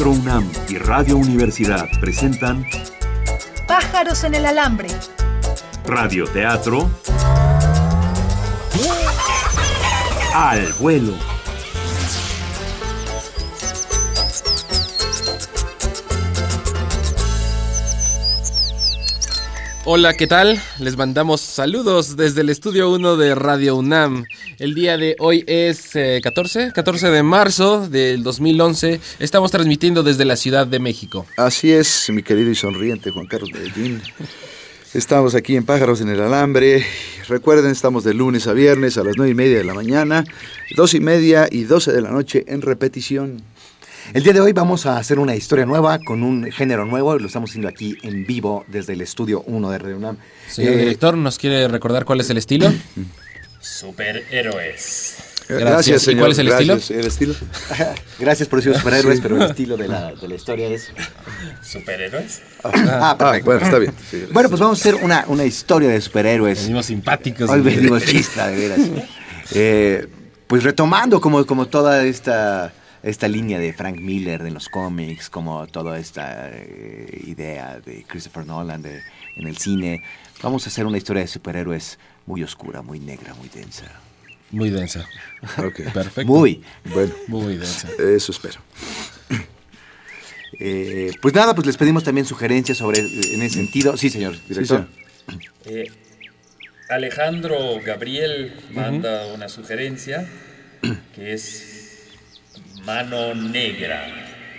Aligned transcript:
Teatro 0.00 0.18
UNAM 0.18 0.50
y 0.70 0.78
Radio 0.78 1.18
Universidad 1.18 1.86
presentan 2.00 2.64
Pájaros 3.68 4.24
en 4.24 4.34
el 4.34 4.46
alambre. 4.46 4.88
Radio 5.84 6.24
Teatro 6.24 6.90
Al 10.32 10.72
vuelo. 10.80 11.12
Hola, 19.84 20.14
¿qué 20.14 20.26
tal? 20.26 20.62
Les 20.78 20.96
mandamos 20.96 21.42
saludos 21.42 22.16
desde 22.16 22.40
el 22.40 22.48
estudio 22.48 22.90
1 22.90 23.16
de 23.18 23.34
Radio 23.34 23.76
UNAM. 23.76 24.24
El 24.60 24.74
día 24.74 24.98
de 24.98 25.16
hoy 25.20 25.42
es 25.46 25.92
14, 26.22 26.72
14 26.74 27.10
de 27.10 27.22
marzo 27.22 27.88
del 27.88 28.22
2011. 28.22 29.00
Estamos 29.18 29.50
transmitiendo 29.50 30.02
desde 30.02 30.26
la 30.26 30.36
Ciudad 30.36 30.66
de 30.66 30.78
México. 30.78 31.24
Así 31.38 31.72
es, 31.72 32.10
mi 32.12 32.22
querido 32.22 32.50
y 32.50 32.54
sonriente 32.54 33.10
Juan 33.10 33.24
Carlos 33.24 33.50
Medellín. 33.54 34.02
Estamos 34.92 35.34
aquí 35.34 35.56
en 35.56 35.64
Pájaros 35.64 36.02
en 36.02 36.10
el 36.10 36.20
Alambre. 36.20 36.84
Recuerden, 37.26 37.70
estamos 37.70 38.04
de 38.04 38.12
lunes 38.12 38.46
a 38.48 38.52
viernes 38.52 38.98
a 38.98 39.02
las 39.02 39.14
9 39.16 39.32
y 39.32 39.34
media 39.34 39.56
de 39.56 39.64
la 39.64 39.72
mañana, 39.72 40.26
2 40.76 40.92
y 40.92 41.00
media 41.00 41.48
y 41.50 41.62
12 41.62 41.92
de 41.92 42.02
la 42.02 42.10
noche 42.10 42.44
en 42.46 42.60
repetición. 42.60 43.40
El 44.12 44.24
día 44.24 44.34
de 44.34 44.42
hoy 44.42 44.52
vamos 44.52 44.84
a 44.84 44.98
hacer 44.98 45.20
una 45.20 45.34
historia 45.36 45.64
nueva 45.64 45.98
con 46.00 46.22
un 46.22 46.52
género 46.52 46.84
nuevo. 46.84 47.18
Lo 47.18 47.28
estamos 47.28 47.48
haciendo 47.48 47.68
aquí 47.68 47.96
en 48.02 48.26
vivo 48.26 48.66
desde 48.68 48.92
el 48.92 49.00
estudio 49.00 49.42
1 49.46 49.70
de 49.70 49.78
Radio 49.78 49.96
UNAM. 49.96 50.18
Señor 50.48 50.74
Eh, 50.74 50.76
director, 50.76 51.16
¿nos 51.16 51.38
quiere 51.38 51.66
recordar 51.66 52.04
cuál 52.04 52.20
es 52.20 52.28
el 52.28 52.36
estilo? 52.36 52.70
Superhéroes. 53.60 55.16
Gracias. 55.48 56.02
¿Y 56.02 56.04
señor. 56.04 56.20
cuál 56.20 56.32
es 56.32 56.38
el 56.38 56.46
Gracias. 56.48 56.90
¿El 56.90 57.06
estilo? 57.06 57.34
Gracias 58.20 58.48
por 58.48 58.60
decir 58.62 58.76
superhéroes, 58.78 59.20
pero 59.20 59.36
el 59.36 59.42
estilo 59.50 59.76
de 59.76 59.88
la, 59.88 60.12
de 60.14 60.28
la 60.28 60.34
historia 60.34 60.68
es. 60.68 60.92
¿Superhéroes? 61.62 62.40
Ah, 62.62 62.70
Ah, 63.10 63.18
perfecto. 63.18 63.46
bueno, 63.46 63.64
está 63.64 63.78
bien. 63.78 63.92
sí. 64.10 64.26
Bueno, 64.32 64.48
pues 64.48 64.60
vamos 64.60 64.78
a 64.78 64.80
hacer 64.80 64.94
una, 65.04 65.24
una 65.28 65.44
historia 65.44 65.88
de 65.88 66.00
superhéroes. 66.00 66.62
Venimos 66.62 66.86
simpáticos. 66.86 67.50
Hoy 67.50 67.60
venimos 67.62 68.04
chista, 68.04 68.46
de 68.48 68.56
veras. 68.56 68.80
Eh, 69.54 70.06
pues 70.46 70.62
retomando 70.62 71.20
como, 71.20 71.44
como 71.46 71.66
toda 71.66 72.04
esta, 72.04 72.72
esta 73.02 73.26
línea 73.26 73.58
de 73.58 73.72
Frank 73.72 73.96
Miller 73.98 74.42
en 74.42 74.54
los 74.54 74.68
cómics, 74.68 75.28
como 75.30 75.66
toda 75.66 75.98
esta 75.98 76.48
eh, 76.52 77.22
idea 77.26 77.80
de 77.84 78.04
Christopher 78.06 78.46
Nolan 78.46 78.82
de- 78.82 79.00
en 79.36 79.46
el 79.48 79.56
cine, 79.58 80.02
vamos 80.42 80.66
a 80.66 80.70
hacer 80.70 80.86
una 80.86 80.98
historia 80.98 81.22
de 81.22 81.28
superhéroes 81.28 81.98
muy 82.30 82.44
oscura, 82.44 82.80
muy 82.80 83.00
negra, 83.00 83.34
muy 83.34 83.48
densa. 83.48 83.84
Muy 84.52 84.70
densa. 84.70 85.04
Ok. 85.58 85.80
Perfecto. 85.94 86.24
Muy. 86.32 86.62
Bueno, 86.84 87.12
Muy 87.26 87.56
densa. 87.56 87.88
eso 87.98 88.30
espero. 88.32 88.60
Eh, 90.60 91.12
pues 91.22 91.34
nada, 91.34 91.54
pues 91.54 91.66
les 91.66 91.76
pedimos 91.76 92.04
también 92.04 92.26
sugerencias 92.26 92.78
sobre 92.78 93.00
en 93.00 93.42
ese 93.42 93.56
sentido. 93.56 93.96
Sí, 93.96 94.10
señor 94.10 94.34
director. 94.48 94.86
Eh, 95.64 95.90
Alejandro 96.88 97.80
Gabriel 97.84 98.54
manda 98.72 99.26
una 99.34 99.48
sugerencia 99.48 100.26
que 101.14 101.32
es 101.32 102.08
Mano 102.84 103.34
Negra. 103.34 104.06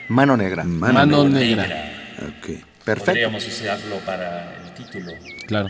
Mano 0.09 0.35
negra. 0.35 0.63
Mano 0.63 0.93
Mano 0.93 1.29
negra. 1.29 1.67
negra. 1.67 2.37
Ok. 2.39 2.47
Perfecto. 2.83 3.11
Podríamos 3.11 3.47
usarlo 3.47 3.97
para 3.99 4.55
el 4.65 4.73
título. 4.73 5.13
Claro. 5.47 5.69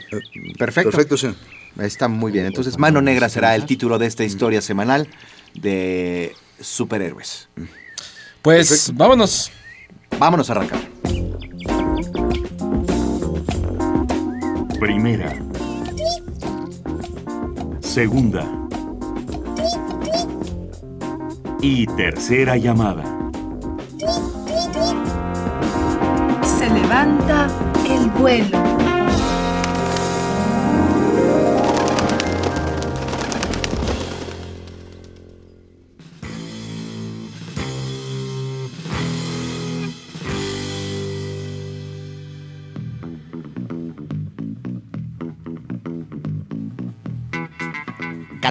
Perfecto. 0.57 0.89
Perfecto, 0.91 1.17
señor. 1.17 1.35
Está 1.79 2.07
muy 2.07 2.31
bien. 2.31 2.45
Entonces, 2.45 2.77
Mano 2.77 3.01
Negra 3.01 3.29
será 3.29 3.55
el 3.55 3.65
título 3.65 3.97
de 3.97 4.07
esta 4.07 4.23
historia 4.23 4.61
semanal 4.61 5.07
de 5.53 6.35
superhéroes. 6.59 7.49
Pues 8.41 8.91
vámonos. 8.93 9.51
Vámonos 10.17 10.49
a 10.49 10.53
arrancar. 10.53 10.79
Primera. 14.79 15.33
Segunda. 17.81 18.47
Y 21.61 21.85
tercera 21.87 22.57
llamada. 22.57 23.03
Se 26.43 26.69
levanta 26.69 27.47
el 27.87 28.09
vuelo. 28.11 28.80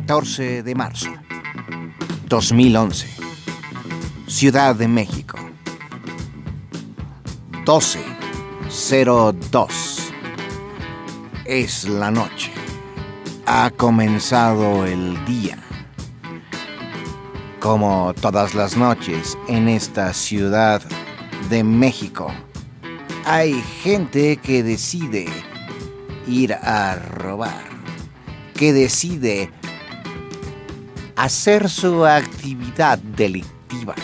...14 0.07 0.63
de 0.63 0.75
marzo... 0.75 1.11
...2011... 2.29 3.07
...Ciudad 4.27 4.75
de 4.75 4.89
México... 4.89 5.39
...12... 7.65 7.99
...es 11.45 11.85
la 11.85 12.11
noche... 12.11 12.51
...ha 13.47 13.71
comenzado 13.77 14.87
el 14.87 15.23
día... 15.27 15.59
...como 17.61 18.15
todas 18.15 18.55
las 18.55 18.77
noches... 18.77 19.37
...en 19.49 19.69
esta 19.69 20.15
Ciudad 20.15 20.83
de 21.51 21.63
México... 21.63 22.33
...hay 23.27 23.63
gente 23.83 24.39
que 24.39 24.63
decide... 24.63 25.29
...ir 26.27 26.55
a 26.55 26.97
robar... 26.97 27.69
...que 28.55 28.73
decide 28.73 29.51
hacer 31.21 31.69
su 31.69 32.07
actividad 32.07 32.99
delictiva. 32.99 33.95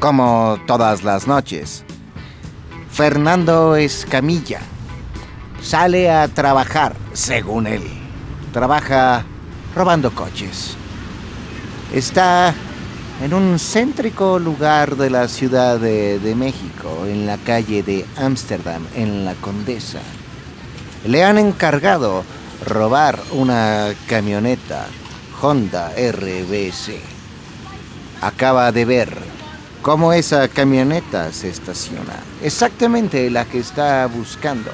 Como 0.00 0.58
todas 0.66 1.04
las 1.04 1.28
noches, 1.28 1.84
Fernando 2.90 3.76
Escamilla 3.76 4.60
sale 5.62 6.10
a 6.10 6.26
trabajar, 6.26 6.96
según 7.12 7.68
él. 7.68 7.82
Trabaja 8.52 9.24
robando 9.76 10.12
coches. 10.12 10.76
Está 11.94 12.52
en 13.22 13.32
un 13.32 13.56
céntrico 13.60 14.40
lugar 14.40 14.96
de 14.96 15.08
la 15.08 15.28
Ciudad 15.28 15.78
de, 15.78 16.34
México, 16.36 17.06
en 17.06 17.26
la 17.26 17.36
calle 17.38 17.84
de 17.84 18.04
Ámsterdam, 18.16 18.84
en 18.96 19.24
la 19.24 19.34
Condesa. 19.34 20.00
Le 21.06 21.22
han 21.22 21.38
encargado 21.38 22.24
robar 22.64 23.20
una 23.30 23.94
camioneta 24.08 24.86
Honda 25.40 25.90
RBC. 25.90 26.98
Acaba 28.22 28.72
de 28.72 28.84
ver 28.86 29.18
cómo 29.82 30.12
esa 30.12 30.48
camioneta 30.48 31.32
se 31.32 31.50
estaciona. 31.50 32.20
Exactamente 32.42 33.30
la 33.30 33.44
que 33.44 33.58
está 33.58 34.06
buscando. 34.06 34.70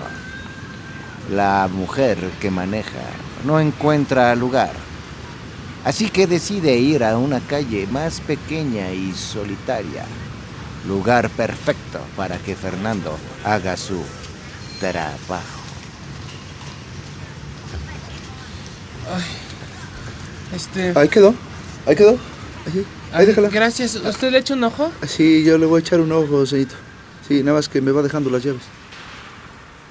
La 1.30 1.68
mujer 1.72 2.18
que 2.40 2.50
maneja 2.50 3.02
no 3.44 3.58
encuentra 3.58 4.34
lugar. 4.36 4.72
Así 5.84 6.08
que 6.08 6.28
decide 6.28 6.76
ir 6.76 7.02
a 7.02 7.18
una 7.18 7.40
calle 7.40 7.88
más 7.88 8.20
pequeña 8.20 8.92
y 8.92 9.12
solitaria. 9.12 10.04
Lugar 10.86 11.28
perfecto 11.30 12.00
para 12.16 12.38
que 12.38 12.54
Fernando 12.54 13.16
haga 13.44 13.76
su 13.76 14.00
trabajo. 14.78 15.62
Este. 20.54 20.92
Ahí 20.96 21.08
quedó. 21.08 21.34
Ahí 21.86 21.96
quedó. 21.96 22.18
Ahí, 22.66 22.86
ahí 23.12 23.26
déjala. 23.26 23.48
Gracias. 23.48 23.94
¿Usted 23.96 24.30
le 24.30 24.38
echa 24.38 24.54
un 24.54 24.64
ojo? 24.64 24.92
Sí, 25.06 25.44
yo 25.44 25.58
le 25.58 25.66
voy 25.66 25.78
a 25.78 25.80
echar 25.80 26.00
un 26.00 26.12
ojo, 26.12 26.44
señorito. 26.46 26.74
Sí, 27.26 27.42
nada 27.42 27.56
más 27.56 27.68
que 27.68 27.80
me 27.80 27.92
va 27.92 28.02
dejando 28.02 28.30
las 28.30 28.42
llaves. 28.42 28.62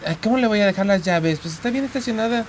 Ay, 0.06 0.18
¿Cómo 0.24 0.38
le 0.38 0.48
voy 0.48 0.60
a 0.60 0.66
dejar 0.66 0.86
las 0.86 1.02
llaves? 1.04 1.40
Pues 1.42 1.54
está 1.54 1.70
bien 1.70 1.86
estacionada. 1.86 2.46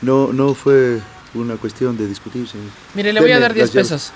No, 0.00 0.32
no 0.32 0.54
fue 0.54 1.00
una 1.34 1.56
cuestión 1.56 1.96
de 1.96 2.06
discutir, 2.06 2.48
señor. 2.48 2.68
Mire, 2.94 3.12
le 3.12 3.20
voy 3.20 3.30
a 3.30 3.34
Deme 3.34 3.42
dar 3.42 3.54
10 3.54 3.66
las 3.66 3.74
llaves. 3.74 3.88
pesos. 3.88 4.12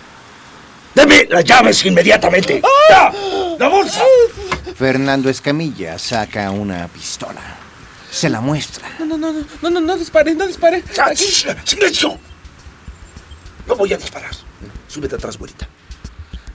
¡Deme 0.95 1.27
las 1.31 1.45
llaves 1.45 1.85
inmediatamente! 1.85 2.63
¡Ya! 2.91 3.13
¡La 3.59 3.69
bolsa! 3.69 4.03
Fernando 4.75 5.29
Escamilla 5.29 5.99
saca 5.99 6.51
una 6.51 6.89
pistola. 6.89 7.56
Se 8.17 8.31
la 8.31 8.41
muestra. 8.41 8.89
No, 8.99 9.05
no, 9.05 9.19
no, 9.19 9.31
no, 9.33 9.45
no, 9.61 9.71
no, 9.71 9.81
no 9.81 9.97
dispare, 9.97 10.35
no 10.35 10.47
dispare. 10.47 10.83
¡Silencio! 11.65 12.19
No 13.67 13.77
voy 13.77 13.93
a 13.93 13.99
disparar. 13.99 14.31
Súbete 14.89 15.17
atrás, 15.17 15.37
güerita. 15.37 15.69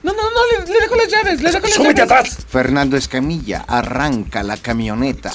No, 0.02 0.12
no, 0.12 0.22
no, 0.22 0.64
le, 0.64 0.72
le 0.72 0.80
dejo 0.80 0.96
las 0.96 1.08
llaves, 1.08 1.40
le 1.40 1.52
dejo 1.52 1.64
las 1.64 1.74
¡Súbete 1.76 2.04
llaves. 2.04 2.32
atrás! 2.32 2.46
Fernando 2.48 2.96
Escamilla 2.96 3.64
arranca 3.68 4.42
la 4.42 4.56
camioneta 4.56 5.30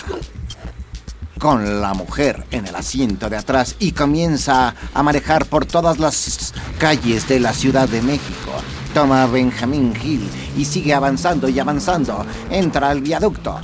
con 1.39 1.79
la 1.81 1.94
mujer 1.94 2.45
en 2.51 2.68
el 2.68 2.75
asiento 2.75 3.29
de 3.29 3.38
atrás 3.38 3.75
y 3.79 3.94
comienza 3.94 4.75
a 4.94 5.03
manejar 5.03 5.45
por 5.45 5.65
todas 5.65 5.97
las 6.00 6.53
calles 6.77 7.25
de 7.29 7.39
la 7.39 7.53
Ciudad 7.53 7.88
de 7.88 8.01
México, 8.01 8.51
Toma 8.94 9.25
Benjamín 9.27 9.94
Hill 10.03 10.27
y 10.57 10.65
sigue 10.65 10.94
avanzando 10.94 11.47
y 11.47 11.57
avanzando. 11.59 12.25
Entra 12.50 12.89
al 12.89 13.00
viaducto. 13.01 13.62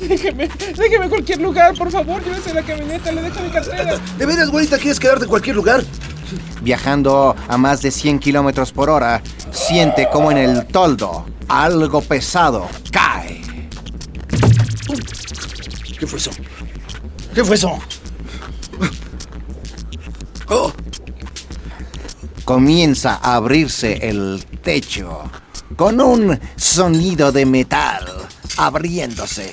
Déjeme, 0.00 0.48
déjeme 0.76 1.08
cualquier 1.08 1.40
lugar, 1.40 1.74
por 1.74 1.90
favor. 1.90 2.22
Llévese 2.22 2.54
la 2.54 2.62
camioneta, 2.62 3.12
le 3.12 3.22
dejo 3.22 3.40
mi 3.40 3.50
cartera. 3.50 3.98
¿De 4.18 4.26
veras, 4.26 4.50
güerita, 4.50 4.78
quieres 4.78 5.00
quedarte 5.00 5.24
en 5.24 5.30
cualquier 5.30 5.56
lugar? 5.56 5.84
Viajando 6.62 7.36
a 7.48 7.56
más 7.56 7.82
de 7.82 7.90
100 7.90 8.18
kilómetros 8.18 8.72
por 8.72 8.90
hora, 8.90 9.22
siente 9.52 10.08
como 10.12 10.30
en 10.30 10.38
el 10.38 10.66
toldo 10.66 11.26
algo 11.48 12.00
pesado 12.02 12.68
cae. 12.90 13.42
¿Qué 15.98 16.06
fue 16.06 16.18
eso? 16.18 16.30
¿Qué 17.34 17.44
fue 17.44 17.54
eso? 17.56 17.78
Oh, 20.48 20.72
Comienza 22.46 23.18
a 23.20 23.34
abrirse 23.34 24.08
el 24.08 24.46
techo 24.62 25.28
con 25.74 26.00
un 26.00 26.38
sonido 26.54 27.32
de 27.32 27.44
metal 27.44 28.06
abriéndose. 28.56 29.52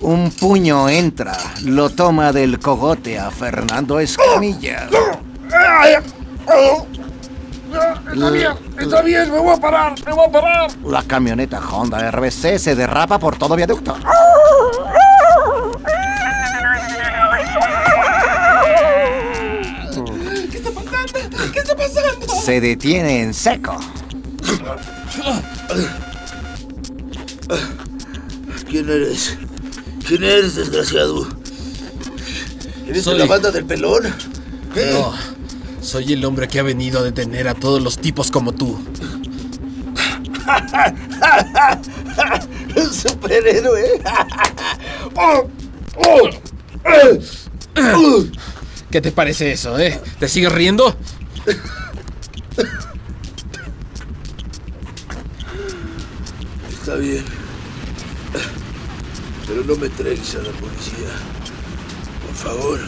Un 0.00 0.30
puño 0.30 0.88
entra, 0.88 1.36
lo 1.64 1.90
toma 1.90 2.32
del 2.32 2.58
cogote 2.58 3.18
a 3.18 3.30
Fernando 3.30 3.98
Escamilla. 3.98 4.88
está 8.12 8.30
bien, 8.30 8.52
está 8.78 9.02
bien, 9.02 9.30
me 9.30 9.38
voy 9.38 9.56
a 9.56 9.60
parar, 9.60 9.94
me 10.06 10.12
voy 10.12 10.26
a 10.26 10.30
parar. 10.30 10.70
La 10.84 11.02
camioneta 11.02 11.60
Honda 11.60 12.10
RBC 12.10 12.58
se 12.58 12.74
derrapa 12.74 13.18
por 13.18 13.36
todo 13.36 13.56
viaducto. 13.56 13.96
¿Qué 20.50 20.56
está 21.60 21.74
pasando? 21.74 22.34
Se 22.40 22.60
detiene 22.60 23.22
en 23.22 23.34
seco. 23.34 23.76
¿Quién 28.68 28.88
eres? 28.88 29.36
¿Quién 30.06 30.24
eres, 30.24 30.54
desgraciado? 30.56 31.26
¿Eres 32.86 33.04
Soy- 33.04 33.14
de 33.14 33.20
la 33.20 33.26
banda 33.26 33.50
del 33.50 33.64
pelón? 33.64 34.02
¿Qué? 34.74 34.90
No, 34.92 35.12
soy 35.80 36.12
el 36.12 36.24
hombre 36.24 36.48
que 36.48 36.58
ha 36.58 36.62
venido 36.62 37.00
a 37.00 37.02
detener 37.02 37.48
a 37.48 37.54
todos 37.54 37.82
los 37.82 37.98
tipos 37.98 38.30
como 38.30 38.52
tú. 38.52 38.78
Un 42.76 42.92
superhéroe. 42.92 44.02
Oh, 45.20 45.48
oh, 45.96 46.28
eh. 46.84 47.20
¿Qué 48.88 49.00
te 49.00 49.10
parece 49.10 49.50
eso, 49.50 49.76
eh? 49.80 50.00
¿Te 50.20 50.28
sigues 50.28 50.52
riendo? 50.52 50.94
Está 56.70 56.94
bien. 56.96 57.24
Pero 59.58 59.74
no 59.74 59.80
me 59.80 59.88
entregues 59.88 60.36
a 60.36 60.38
la 60.38 60.52
policía. 60.52 61.08
Por 62.24 62.34
favor, 62.36 62.78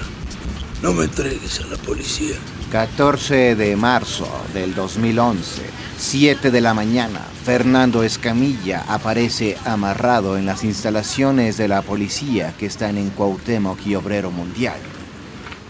no 0.82 0.92
me 0.92 1.06
entregues 1.06 1.60
a 1.60 1.66
la 1.66 1.76
policía. 1.76 2.36
14 2.70 3.56
de 3.56 3.74
marzo 3.74 4.28
del 4.54 4.76
2011, 4.76 5.62
7 5.98 6.52
de 6.52 6.60
la 6.60 6.72
mañana, 6.72 7.26
Fernando 7.44 8.04
Escamilla 8.04 8.84
aparece 8.86 9.58
amarrado 9.64 10.38
en 10.38 10.46
las 10.46 10.62
instalaciones 10.62 11.56
de 11.56 11.66
la 11.66 11.82
policía 11.82 12.54
que 12.56 12.66
están 12.66 12.98
en 12.98 13.10
Cuauhtémoc 13.10 13.84
y 13.84 13.96
Obrero 13.96 14.30
Mundial. 14.30 14.78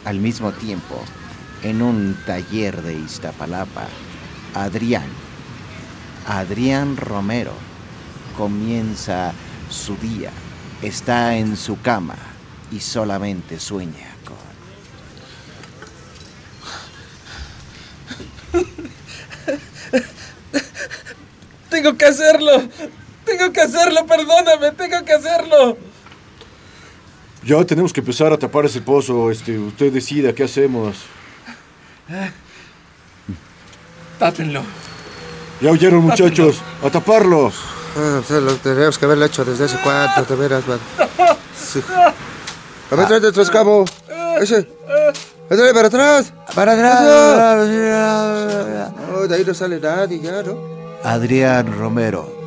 Al 0.04 0.18
mismo 0.18 0.52
tiempo, 0.52 1.02
en 1.62 1.80
un 1.80 2.14
taller 2.26 2.82
de 2.82 2.92
Iztapalapa, 2.92 3.86
Adrián, 4.52 5.08
Adrián 6.26 6.98
Romero, 6.98 7.54
comienza 8.36 9.32
su 9.70 9.96
día. 9.96 10.30
Está 10.82 11.36
en 11.36 11.56
su 11.56 11.80
cama 11.80 12.16
y 12.72 12.80
solamente 12.80 13.60
sueña 13.60 14.08
con... 14.24 14.36
Tengo 21.70 21.96
que 21.96 22.04
hacerlo. 22.06 22.62
Tengo 23.24 23.52
que 23.52 23.60
hacerlo, 23.60 24.06
perdóname, 24.06 24.72
tengo 24.72 25.04
que 25.04 25.12
hacerlo. 25.12 25.76
Ya 27.44 27.64
tenemos 27.64 27.92
que 27.92 28.00
empezar 28.00 28.32
a 28.32 28.38
tapar 28.38 28.64
ese 28.64 28.80
pozo. 28.80 29.30
Este, 29.30 29.58
usted 29.58 29.92
decida 29.92 30.34
qué 30.34 30.44
hacemos. 30.44 30.96
Tápenlo. 34.18 34.62
Ya 35.60 35.70
oyeron, 35.70 36.04
muchachos. 36.04 36.60
A 36.82 36.90
taparlo. 36.90 37.52
Ah, 37.96 38.20
lo 38.28 38.62
que 38.62 39.04
haberlo 39.04 39.24
hecho 39.24 39.44
desde 39.44 39.64
hace 39.64 39.78
cuánto, 39.82 40.24
de 40.24 40.36
veras, 40.40 40.66
man. 40.66 40.78
Sí. 41.56 41.82
A 42.90 42.94
ver, 42.96 43.06
tráete 43.06 43.28
atrás, 43.28 43.50
cabo. 43.50 43.84
Ese. 44.40 44.68
Tráete 45.48 45.74
para 45.74 45.88
atrás. 45.88 46.32
Para 46.54 46.72
atrás. 46.72 47.02
No, 49.08 49.26
de 49.26 49.34
ahí 49.34 49.44
no 49.44 49.54
sale 49.54 49.80
nadie 49.80 50.20
ya, 50.20 50.42
¿no? 50.42 50.58
Adrián 51.02 51.78
Romero 51.78 52.40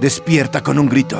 despierta 0.00 0.62
con 0.62 0.78
un 0.78 0.88
grito. 0.88 1.18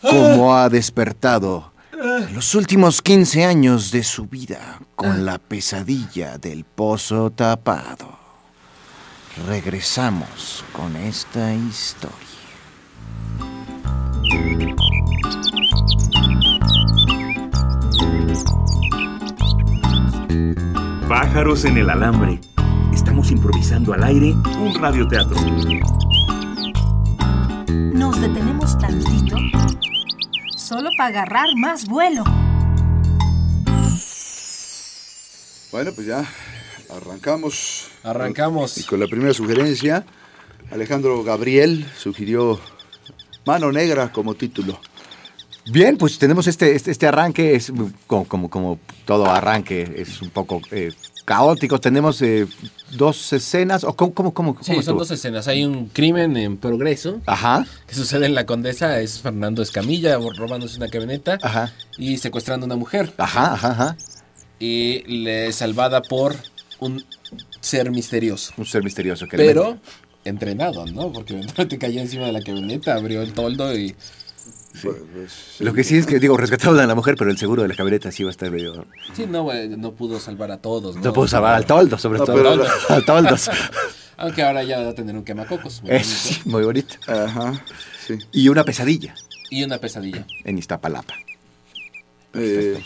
Como 0.00 0.56
ha 0.56 0.68
despertado 0.68 1.72
en 1.92 2.34
los 2.34 2.54
últimos 2.54 3.02
15 3.02 3.44
años 3.44 3.90
de 3.90 4.04
su 4.04 4.26
vida 4.26 4.78
con 4.94 5.24
la 5.24 5.38
pesadilla 5.38 6.38
del 6.38 6.64
pozo 6.64 7.30
tapado. 7.30 8.17
Regresamos 9.46 10.64
con 10.72 10.96
esta 10.96 11.54
historia. 11.54 12.16
Pájaros 21.08 21.64
en 21.64 21.78
el 21.78 21.90
alambre. 21.90 22.40
Estamos 22.92 23.30
improvisando 23.30 23.92
al 23.92 24.02
aire 24.04 24.32
un 24.32 24.74
radioteatro. 24.78 25.36
Nos 27.68 28.20
detenemos 28.20 28.78
tantito 28.78 29.36
solo 30.56 30.90
para 30.98 31.08
agarrar 31.08 31.46
más 31.56 31.86
vuelo. 31.86 32.24
Bueno, 35.70 35.92
pues 35.92 36.06
ya 36.06 36.24
arrancamos. 36.90 37.88
Arrancamos. 38.02 38.78
Y 38.78 38.84
con 38.84 39.00
la 39.00 39.06
primera 39.06 39.34
sugerencia, 39.34 40.04
Alejandro 40.70 41.22
Gabriel 41.22 41.86
sugirió 41.96 42.58
Mano 43.46 43.72
Negra 43.72 44.12
como 44.12 44.34
título. 44.34 44.78
Bien, 45.70 45.98
pues 45.98 46.18
tenemos 46.18 46.46
este, 46.46 46.74
este, 46.74 46.90
este 46.90 47.06
arranque, 47.06 47.54
es 47.54 47.70
como, 48.06 48.26
como, 48.26 48.48
como 48.48 48.78
todo 49.04 49.26
arranque, 49.26 49.94
es 49.96 50.22
un 50.22 50.30
poco 50.30 50.62
eh, 50.70 50.92
caótico. 51.26 51.78
Tenemos 51.78 52.22
eh, 52.22 52.46
dos 52.92 53.34
escenas, 53.34 53.84
o 53.84 53.94
cómo, 53.94 54.14
cómo, 54.14 54.32
cómo, 54.32 54.56
Sí, 54.62 54.70
cómo 54.70 54.82
son 54.82 54.96
dos 54.96 55.10
escenas. 55.10 55.46
Hay 55.46 55.64
un 55.66 55.88
crimen 55.88 56.38
en 56.38 56.56
progreso 56.56 57.20
Ajá, 57.26 57.66
que 57.86 57.94
sucede 57.94 58.24
en 58.24 58.34
la 58.34 58.46
Condesa. 58.46 58.98
Es 59.00 59.20
Fernando 59.20 59.60
Escamilla 59.60 60.18
robándose 60.38 60.78
una 60.78 60.88
camioneta 60.88 61.38
ajá, 61.42 61.72
y 61.98 62.16
secuestrando 62.16 62.64
a 62.64 62.68
una 62.68 62.76
mujer. 62.76 63.12
ajá, 63.18 63.52
ajá, 63.52 63.70
ajá. 63.72 63.96
Y 64.58 65.02
le 65.02 65.52
salvada 65.52 66.00
por 66.00 66.34
un 66.80 67.04
ser 67.60 67.90
misterioso. 67.90 68.52
Un 68.56 68.66
ser 68.66 68.82
misterioso 68.84 69.26
que 69.26 69.36
Pero 69.36 69.78
entrenado, 70.24 70.86
¿no? 70.86 71.12
Porque 71.12 71.40
te 71.68 71.78
cayó 71.78 72.00
encima 72.00 72.26
de 72.26 72.32
la 72.32 72.42
camioneta, 72.42 72.94
abrió 72.94 73.22
el 73.22 73.32
toldo 73.32 73.76
y... 73.76 73.94
Lo 75.60 75.72
que 75.72 75.82
sí 75.82 75.96
es 75.96 76.06
que, 76.06 76.18
digo, 76.20 76.36
rescataron 76.36 76.78
a 76.78 76.86
la 76.86 76.94
mujer, 76.94 77.16
pero 77.18 77.30
el 77.30 77.38
seguro 77.38 77.62
de 77.62 77.68
la 77.68 77.74
camioneta 77.74 78.12
sí 78.12 78.22
va 78.22 78.30
a 78.30 78.32
estar 78.32 78.50
medio... 78.50 78.86
Sí, 79.14 79.26
no, 79.28 79.42
güey, 79.42 79.68
no 79.70 79.92
pudo 79.92 80.20
salvar 80.20 80.52
a 80.52 80.58
todos, 80.58 80.94
¿no? 80.96 81.02
No 81.02 81.12
puedo 81.12 81.26
salvar 81.26 81.54
al 81.54 81.66
toldo, 81.66 81.98
sobre 81.98 82.18
No, 82.20 82.24
todo. 82.26 82.36
pero 82.36 82.64
Al 82.88 83.04
toldos. 83.04 83.50
Aunque 84.18 84.42
ahora 84.42 84.62
ya 84.64 84.80
va 84.80 84.90
a 84.90 84.94
tener 84.94 85.16
un 85.16 85.24
quemacocos. 85.24 85.82
muy 85.82 85.92
Es 85.92 86.40
bonito. 86.44 86.50
muy 86.50 86.64
bonito. 86.64 86.94
Ajá, 87.06 87.64
sí. 88.06 88.18
Y 88.32 88.48
una 88.48 88.64
pesadilla 88.64 89.14
Y 89.50 89.62
una 89.64 89.78
pesadilla. 89.78 90.26
en 90.44 90.58
Iztapalapa. 90.58 91.14
Eh, 92.34 92.80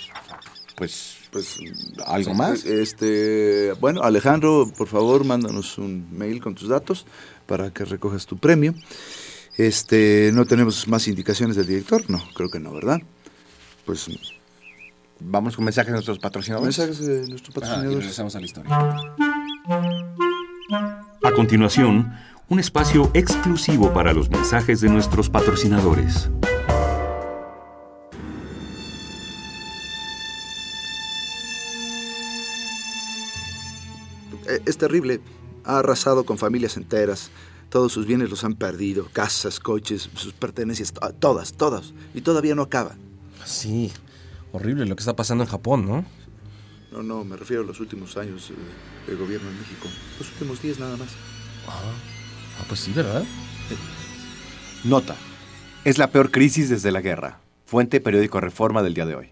Pues, 0.77 1.17
pues, 1.33 1.59
¿algo 2.07 2.35
más? 2.35 2.65
Este, 2.65 3.73
bueno, 3.81 4.03
Alejandro, 4.03 4.71
por 4.77 4.87
favor, 4.87 5.25
mándanos 5.25 5.79
un 5.79 6.07
mail 6.13 6.41
con 6.43 6.55
tus 6.55 6.69
datos 6.69 7.07
para 7.47 7.71
que 7.71 7.85
recojas 7.87 8.27
tu 8.27 8.37
premio. 8.37 8.75
Este, 9.57 10.31
no 10.35 10.45
tenemos 10.45 10.87
más 10.89 11.09
indicaciones 11.09 11.57
del 11.57 11.67
director, 11.67 12.09
no, 12.09 12.23
creo 12.35 12.51
que 12.51 12.61
no, 12.61 12.73
¿verdad? 12.73 13.01
Pues 13.85 14.09
Vamos 15.25 15.55
con 15.57 15.65
mensajes 15.65 15.89
de 15.89 15.95
nuestros 15.95 16.19
patrocinadores. 16.19 16.79
mensajes 16.79 17.07
de 17.07 17.29
nuestro 17.29 17.51
Ajá, 17.51 17.51
y 17.51 17.61
patrocinador. 17.61 17.99
regresamos 17.99 18.37
a 18.37 18.41
la 18.41 18.45
historia. 18.47 18.77
A 21.23 21.33
continuación, 21.33 22.13
un 22.49 22.59
espacio 22.59 23.11
exclusivo 23.15 23.93
para 23.93 24.13
los 24.13 24.29
mensajes 24.31 24.81
de 24.81 24.89
nuestros 24.89 25.31
patrocinadores. 25.31 26.29
Es 34.67 34.79
terrible. 34.79 35.21
Ha 35.65 35.79
arrasado 35.79 36.25
con 36.25 36.39
familias 36.39 36.77
enteras. 36.77 37.31
Todos 37.71 37.93
sus 37.93 38.07
bienes 38.07 38.29
los 38.31 38.45
han 38.45 38.55
perdido. 38.55 39.09
Casas, 39.13 39.59
coches, 39.61 40.11
sus 40.15 40.33
pertenencias, 40.33 40.93
to- 40.93 41.13
todas, 41.15 41.55
todas. 41.55 41.95
Y 42.15 42.21
todavía 42.21 42.55
no 42.55 42.63
acaba. 42.63 42.97
Sí, 43.45 43.91
horrible 44.53 44.85
lo 44.87 44.95
que 44.97 45.01
está 45.01 45.17
pasando 45.17 45.45
en 45.45 45.51
Japón, 45.51 45.87
¿no? 45.87 46.05
No, 46.93 47.03
no, 47.03 47.25
me 47.25 47.37
refiero 47.37 47.63
a 47.63 47.67
los 47.67 47.81
últimos 47.81 48.17
años 48.19 48.51
eh, 48.51 49.11
de 49.11 49.17
gobierno 49.17 49.49
en 49.49 49.59
México. 49.59 49.89
Los 50.19 50.31
últimos 50.33 50.61
días 50.61 50.79
nada 50.79 50.97
más. 50.97 51.09
Ah, 51.67 52.65
pues 52.69 52.81
sí, 52.81 52.93
¿verdad? 52.93 53.25
Nota. 54.85 55.17
Es 55.85 55.97
la 55.99 56.11
peor 56.11 56.31
crisis 56.31 56.69
desde 56.69 56.93
la 56.93 57.01
guerra. 57.01 57.41
Fuente 57.65 58.01
periódico 58.01 58.41
Reforma 58.41 58.83
del 58.83 58.95
día 58.95 59.07
de 59.07 59.15
hoy. 59.17 59.31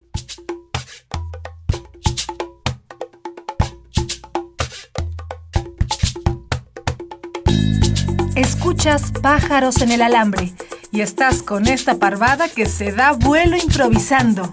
Pájaros 9.21 9.83
en 9.83 9.93
el 9.93 10.01
alambre 10.01 10.55
y 10.91 11.03
estás 11.03 11.43
con 11.43 11.67
esta 11.67 11.99
parvada 11.99 12.49
que 12.49 12.65
se 12.65 12.93
da 12.93 13.13
vuelo 13.13 13.59
improvisando. 13.59 14.51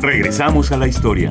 Regresamos 0.00 0.70
a 0.70 0.76
la 0.76 0.86
historia. 0.86 1.30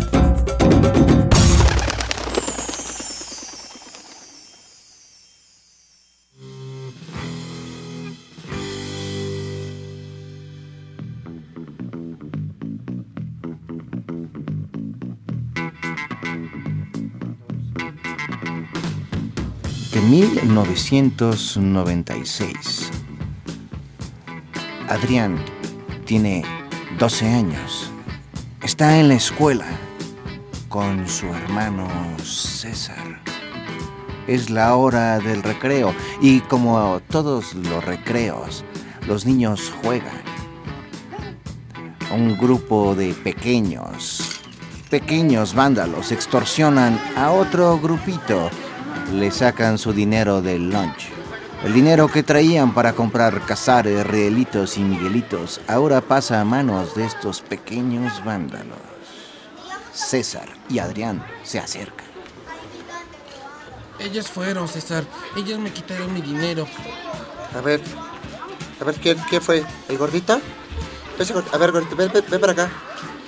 1996. 20.70 22.92
Adrián 24.88 25.44
tiene 26.06 26.44
12 27.00 27.26
años. 27.26 27.92
Está 28.62 29.00
en 29.00 29.08
la 29.08 29.16
escuela 29.16 29.66
con 30.68 31.08
su 31.08 31.26
hermano 31.34 31.88
César. 32.24 33.20
Es 34.28 34.52
la 34.52 34.76
hora 34.76 35.18
del 35.18 35.42
recreo 35.42 35.96
y 36.22 36.42
como 36.42 37.02
todos 37.10 37.56
los 37.56 37.84
recreos, 37.84 38.64
los 39.08 39.26
niños 39.26 39.74
juegan. 39.82 40.22
Un 42.14 42.38
grupo 42.38 42.94
de 42.94 43.16
pequeños, 43.16 44.40
pequeños 44.92 45.56
vándalos 45.56 46.12
extorsionan 46.12 47.02
a 47.16 47.32
otro 47.32 47.80
grupito 47.80 48.52
le 49.12 49.32
sacan 49.32 49.78
su 49.78 49.94
dinero 49.94 50.42
del 50.42 50.70
lunch. 50.70 51.10
El 51.64 51.74
dinero 51.74 52.08
que 52.08 52.24
traían 52.24 52.74
para 52.74 52.94
comprar 52.94 53.42
cazares, 53.46 54.06
rielitos 54.08 54.78
y 54.78 54.82
miguelitos 54.82 55.60
ahora 55.68 56.00
pasa 56.02 56.40
a 56.40 56.46
manos 56.46 56.96
de 56.96 57.06
estos 57.06 57.42
pequeños 57.42 58.24
vándalos. 58.24 58.78
César 59.94 60.48
y 60.70 60.80
Adrián 60.80 61.26
se 61.44 61.60
acercan. 61.60 62.08
Ellos 64.00 64.30
fueron, 64.30 64.68
César. 64.70 65.04
Ellos 65.36 65.60
me 65.60 65.72
quitaron 65.74 66.14
mi 66.14 66.22
dinero. 66.22 66.66
A 67.54 67.60
ver, 67.60 67.82
a 68.80 68.84
ver, 68.86 68.96
¿quién, 68.96 69.18
quién 69.30 69.42
fue? 69.42 69.66
¿El 69.90 69.98
gordito? 69.98 70.40
A 71.52 71.58
ver, 71.58 71.72
gordito, 71.74 71.98
ven, 71.98 72.10
ven, 72.14 72.24
ven 72.30 72.40
para 72.40 72.54
acá. 72.54 72.70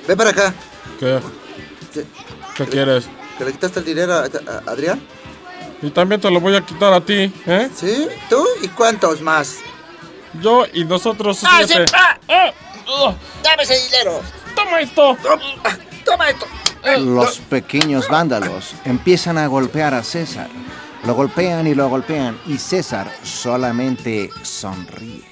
Ven 0.07 0.17
para 0.17 0.29
acá. 0.29 0.53
¿Qué? 0.97 1.19
¿Qué, 1.93 2.05
¿Qué 2.55 2.65
quieres? 2.67 3.09
¿Que 3.37 3.43
le 3.43 3.51
quitaste 3.51 3.79
el 3.79 3.85
dinero 3.85 4.13
a, 4.13 4.19
a- 4.21 4.23
a 4.65 4.71
Adrián? 4.71 5.01
Y 5.81 5.89
también 5.89 6.21
te 6.21 6.29
lo 6.29 6.39
voy 6.39 6.55
a 6.55 6.61
quitar 6.61 6.93
a 6.93 7.01
ti, 7.01 7.33
¿eh? 7.45 7.69
¿Sí? 7.75 8.07
¿Tú? 8.29 8.45
¿Y 8.61 8.67
cuántos 8.69 9.21
más? 9.21 9.57
Yo 10.41 10.65
y 10.73 10.85
nosotros 10.85 11.39
¡Ah, 11.43 11.61
siete. 11.65 11.87
sí! 11.87 11.93
¡Ah! 11.97 12.19
¡Eh! 12.27 12.53
¡Oh! 12.87 13.13
¡Dame 13.43 13.63
ese 13.63 13.77
dinero! 13.79 14.21
¡Toma 14.55 14.79
esto! 14.81 15.17
¡Toma 16.05 16.29
esto! 16.29 16.45
Los 16.99 17.37
pequeños 17.39 18.07
vándalos 18.09 18.73
empiezan 18.85 19.37
a 19.37 19.47
golpear 19.47 19.93
a 19.93 20.03
César. 20.03 20.49
Lo 21.05 21.13
golpean 21.15 21.67
y 21.67 21.75
lo 21.75 21.89
golpean 21.89 22.39
y 22.45 22.57
César 22.57 23.11
solamente 23.23 24.29
sonríe. 24.43 25.23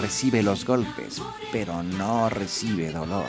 Recibe 0.00 0.42
los 0.42 0.64
golpes, 0.64 1.22
pero 1.52 1.82
no 1.82 2.28
recibe 2.28 2.90
dolor. 2.92 3.24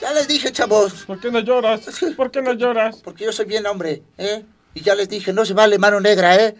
Ya 0.00 0.12
les 0.12 0.26
dije, 0.26 0.50
chavos. 0.52 1.04
¿Por 1.06 1.20
qué 1.20 1.30
no 1.30 1.38
lloras? 1.40 1.82
¿Por 2.16 2.30
qué 2.30 2.42
no 2.42 2.52
lloras? 2.54 2.96
Porque 3.02 3.24
yo 3.24 3.32
soy 3.32 3.46
bien 3.46 3.66
hombre, 3.66 4.02
¿eh? 4.18 4.44
Y 4.74 4.80
ya 4.80 4.94
les 4.94 5.08
dije, 5.08 5.32
no 5.32 5.44
se 5.44 5.54
vale 5.54 5.78
mano 5.78 6.00
negra, 6.00 6.36
¿eh? 6.36 6.54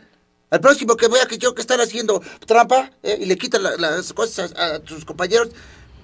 Al 0.50 0.60
próximo 0.60 0.96
que 0.96 1.08
vea 1.08 1.24
que 1.26 1.38
yo 1.38 1.54
que 1.54 1.62
están 1.62 1.80
haciendo 1.80 2.20
trampa 2.46 2.90
¿eh? 3.02 3.18
y 3.22 3.24
le 3.24 3.38
quitan 3.38 3.62
la- 3.62 3.76
las 3.76 4.12
cosas 4.12 4.52
a, 4.54 4.76
a 4.76 4.80
sus 4.86 5.04
compañeros, 5.06 5.48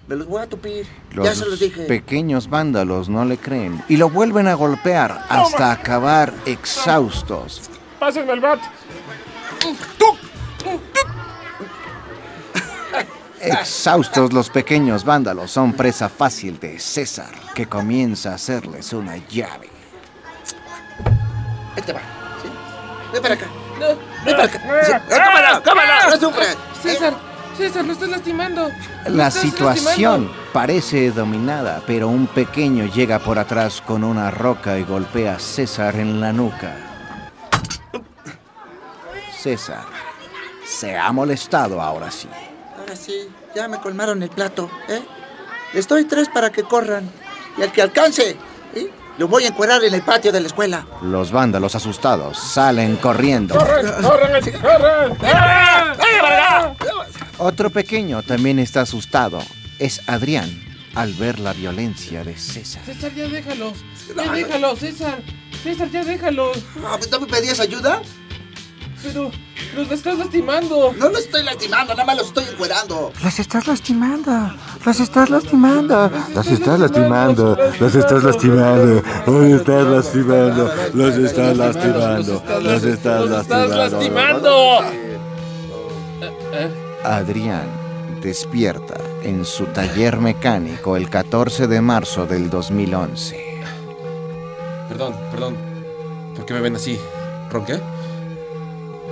me 0.07 0.17
los 0.17 0.27
voy 0.27 0.41
a 0.43 0.47
tupir. 0.47 0.87
ya 1.23 1.35
se 1.35 1.45
los 1.45 1.61
dije. 1.61 1.83
pequeños 1.85 2.49
vándalos 2.49 3.11
no 3.11 3.27
le 3.27 3.37
creen 3.37 3.83
y 3.91 3.99
lo 3.99 4.09
vuelven 4.09 4.47
a 4.49 4.55
golpear 4.55 5.23
hasta 5.29 5.71
acabar 5.71 6.33
exhaustos. 6.47 7.61
Pásenme 8.01 8.33
el 8.33 8.41
bat. 8.41 8.59
Exhaustos 13.41 14.33
los 14.33 14.51
pequeños 14.51 15.05
vándalos 15.05 15.51
son 15.51 15.73
presa 15.73 16.09
fácil 16.09 16.59
de 16.59 16.79
César, 16.81 17.31
que 17.55 17.67
comienza 17.67 18.33
a 18.33 18.35
hacerles 18.35 18.93
una 18.93 19.17
llave. 19.29 19.69
Ahí 21.79 21.83
te 21.85 21.93
va. 21.93 22.01
¿sí? 22.43 22.49
Ven 23.13 23.23
para 23.23 23.35
acá. 23.35 23.47
Ven 24.25 24.35
para 24.37 24.45
acá. 24.49 24.61
Sí. 24.85 24.93
¡Eh, 24.93 25.01
¡Cámara! 25.09 25.63
¡Cámara! 25.63 26.09
¡No 26.11 26.17
sufras! 26.19 26.57
César, 26.83 27.15
César, 27.57 27.85
lo 27.85 27.93
estás 27.93 28.09
lastimando. 28.09 28.69
Lo 29.07 29.11
La 29.17 29.29
estás 29.29 29.43
situación 29.43 29.85
lastimando. 30.25 30.33
parece 30.53 31.11
dominada, 31.13 31.81
pero 31.87 32.09
un 32.09 32.27
pequeño 32.27 32.87
llega 32.87 33.21
por 33.21 33.39
atrás 33.39 33.81
con 33.87 34.03
una 34.03 34.33
roca 34.33 34.77
y 34.77 34.83
golpea 34.83 35.37
a 35.37 35.39
César 35.39 35.95
en 35.97 36.21
la 36.21 36.33
nuca. 36.33 36.75
César 39.39 39.85
se 40.67 40.97
ha 40.99 41.13
molestado 41.13 41.81
ahora 41.81 42.11
sí. 42.11 42.29
Ahora 42.77 42.97
sí, 42.97 43.29
ya 43.55 43.69
me 43.69 43.79
colmaron 43.79 44.21
el 44.23 44.31
plato, 44.31 44.69
¿eh? 44.89 45.01
Les 45.75 45.87
doy 45.87 46.05
tres 46.07 46.29
para 46.29 46.51
que 46.51 46.65
corran. 46.65 47.09
Y 47.57 47.63
al 47.63 47.71
que 47.73 47.83
alcance, 47.83 48.37
¿eh? 48.75 48.91
Lo 49.19 49.27
voy 49.27 49.45
a 49.45 49.49
encuerar 49.49 49.83
en 49.83 49.93
el 49.93 50.03
patio 50.03 50.31
de 50.31 50.41
la 50.41 50.47
escuela. 50.47 50.87
Los 51.03 51.33
vándalos 51.33 51.75
asustados 51.75 52.39
salen 52.39 52.97
corriendo. 52.97 53.57
¡Corren! 53.57 53.87
¡Corren! 54.01 54.45
¡Corren! 54.61 55.19
Otro 57.39 57.71
pequeño 57.71 58.23
también 58.23 58.61
está 58.61 58.83
asustado. 58.83 59.41
Es 59.81 60.03
Adrián 60.07 60.49
al 60.95 61.15
ver 61.15 61.41
la 61.41 61.53
violencia 61.53 62.23
de 62.23 62.37
César. 62.37 62.83
César, 62.85 63.13
ya 63.15 63.29
déjalo. 63.29 63.73
Ya 64.17 64.33
déjalo, 64.33 64.77
César. 64.77 65.19
César, 65.63 65.91
ya 65.91 66.05
déjalo. 66.05 66.53
Ah, 66.85 66.99
¿No 67.11 67.21
me 67.21 67.27
pedías 67.27 67.59
ayuda? 67.59 68.03
Pero 69.03 69.31
los 69.77 69.91
estás 69.91 70.19
lastimando. 70.19 70.93
No 70.99 71.09
los 71.09 71.21
estoy 71.21 71.45
lastimando, 71.45 71.95
nada 71.95 72.05
más 72.05 72.17
los 72.17 72.27
estoy 72.29 72.45
encuerando. 72.53 73.13
Los 73.23 73.39
estás 73.39 73.67
lastimando. 73.67 74.53
Los 74.85 75.01
estás 75.01 75.31
lastimando. 75.31 76.11
Los 76.35 76.47
estás 76.49 76.81
lastimando. 76.81 77.57
Los 77.79 77.95
estás 77.95 78.23
lastimando. 78.25 79.15
Los 79.35 79.55
estás 79.55 79.87
lastimando. 79.87 80.73
Los 80.95 81.17
estás 81.17 81.57
lastimando. 81.57 82.43
Los 82.61 82.85
estás 82.85 83.29
lastimando. 83.31 83.77
lastimando. 83.77 84.81
Adrián 87.05 87.67
despierta 88.21 88.97
en 89.23 89.45
su 89.45 89.67
taller 89.67 90.19
mecánico 90.19 90.97
el 90.97 91.09
14 91.09 91.69
de 91.69 91.81
marzo 91.81 92.27
del 92.27 92.51
2011. 92.51 93.63
Perdón, 94.89 95.15
perdón. 95.31 95.57
¿Por 96.35 96.45
qué 96.45 96.55
me 96.55 96.61
ven 96.61 96.77
así? 96.77 96.99
¿Ronqué? 97.51 97.81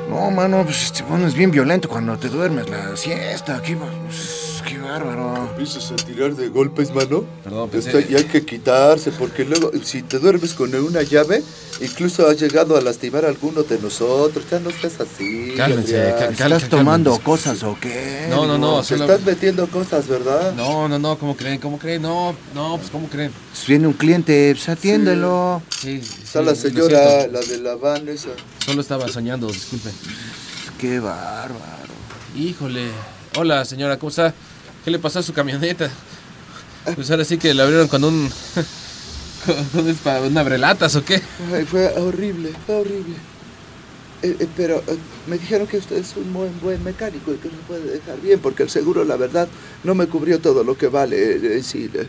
No, 0.09 0.31
mano, 0.31 0.63
pues 0.65 0.93
te 0.93 1.03
pones 1.03 1.35
bien 1.35 1.51
violento 1.51 1.89
cuando 1.89 2.17
te 2.17 2.29
duermes 2.29 2.69
la 2.71 2.97
siesta. 2.97 3.61
Qué, 3.63 3.77
pues, 3.77 4.63
qué 4.67 4.79
bárbaro. 4.79 5.49
¿Empiezas 5.51 5.91
a 5.91 5.97
tirar 5.97 6.35
de 6.35 6.49
golpes, 6.49 6.95
mano? 6.95 7.25
Perdón, 7.43 7.71
pensé- 7.71 7.89
Esto 7.99 8.01
ya 8.11 8.19
hay 8.19 8.25
que 8.25 8.45
quitarse, 8.45 9.11
porque 9.13 9.45
luego, 9.45 9.71
si 9.83 10.03
te 10.03 10.19
duermes 10.19 10.55
con 10.55 10.73
una 10.75 11.03
llave, 11.03 11.43
incluso 11.81 12.27
has 12.29 12.41
llegado 12.41 12.77
a 12.77 12.81
lastimar 12.81 13.25
a 13.25 13.29
alguno 13.29 13.63
de 13.63 13.79
nosotros. 13.79 14.45
Ya 14.51 14.59
no 14.61 14.71
estés 14.71 14.99
así. 15.01 15.55
Cálmense, 15.57 16.15
cal- 16.19 16.33
¿Estás 16.33 16.69
tomando 16.69 17.19
cosas 17.21 17.63
o 17.63 17.77
qué? 17.81 18.27
No, 18.31 18.47
no, 18.47 18.59
no. 18.59 18.81
Te 18.81 18.89
solo- 18.89 19.05
estás 19.05 19.23
metiendo 19.27 19.67
cosas, 19.69 20.07
¿verdad? 20.09 20.53
No, 20.55 20.89
no, 20.89 20.99
no. 20.99 21.19
¿Cómo 21.19 21.37
creen? 21.37 21.59
¿Cómo 21.61 21.79
creen? 21.79 22.03
No, 22.03 22.35
no, 22.55 22.77
pues 22.79 22.91
¿cómo 22.91 23.09
creen? 23.09 23.33
Pues 23.53 23.67
viene 23.67 23.87
un 23.87 23.93
cliente, 23.95 24.53
pues 24.55 24.69
atiéndelo. 24.69 25.63
Sí, 25.81 25.97
Está 26.03 26.41
sí, 26.41 26.45
la 26.45 26.51
lo 26.53 26.55
señora, 26.57 27.27
la 27.29 27.41
de 27.41 27.59
la 27.59 27.75
van 27.77 28.09
esa. 28.09 28.29
Solo 28.65 28.81
estaba 28.81 29.09
soñando, 29.09 29.47
disculpe. 29.49 29.91
Qué 30.81 30.99
bárbaro. 31.01 31.95
Híjole. 32.37 32.89
Hola, 33.39 33.65
señora, 33.65 33.99
¿cómo 33.99 34.11
está? 34.11 34.33
¿Qué 34.85 34.91
le 34.91 34.99
pasó 34.99 35.19
a 35.19 35.23
su 35.23 35.33
camioneta? 35.33 35.91
Pues 36.95 37.11
ahora 37.11 37.25
sí 37.25 37.37
que 37.39 37.53
la 37.55 37.65
abrieron 37.65 37.89
con 37.89 38.05
un 38.05 38.31
¿Es 39.87 39.97
para 39.99 40.23
un 40.23 40.37
abrelatas 40.37 40.97
o 40.97 41.05
qué? 41.05 41.23
Ay, 41.53 41.65
fue 41.65 41.89
horrible, 41.99 42.53
fue 42.67 42.77
horrible. 42.77 43.17
Eh, 44.23 44.37
eh, 44.41 44.49
pero 44.57 44.79
eh, 44.87 44.97
me 45.27 45.39
dijeron 45.39 45.67
que 45.67 45.77
usted 45.79 45.97
es 45.97 46.17
un 46.17 46.33
buen, 46.33 46.59
buen 46.61 46.83
mecánico 46.83 47.33
y 47.33 47.37
que 47.37 47.51
se 47.51 47.57
puede 47.69 47.85
dejar 47.91 48.21
bien, 48.21 48.41
porque 48.41 48.63
el 48.63 48.71
seguro, 48.71 49.05
la 49.05 49.17
verdad, 49.17 49.49
no 49.85 49.95
me 49.95 50.07
cubrió 50.07 50.41
todo 50.41 50.65
lo 50.65 50.77
que 50.77 50.89
vale. 50.89 51.37
eh, 51.59 51.63
sí, 51.63 51.91
eh. 51.95 52.09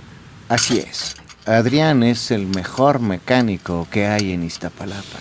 Así 0.49 0.79
es. 0.79 1.15
Adrián 1.45 2.03
es 2.03 2.31
el 2.31 2.47
mejor 2.47 2.99
mecánico 2.99 3.87
que 3.91 4.07
hay 4.07 4.31
en 4.31 4.43
Iztapalapa. 4.43 5.19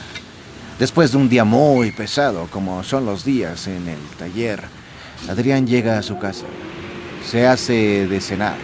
Después 0.78 1.12
de 1.12 1.18
un 1.18 1.28
día 1.28 1.44
muy 1.44 1.90
pesado, 1.92 2.48
como 2.50 2.82
son 2.84 3.06
los 3.06 3.24
días 3.24 3.66
en 3.66 3.88
el 3.88 3.98
taller, 4.18 4.62
Adrián 5.28 5.66
llega 5.66 5.98
a 5.98 6.02
su 6.02 6.18
casa. 6.18 6.46
Se 7.28 7.46
hace 7.46 8.06
de 8.06 8.20
cenar, 8.20 8.58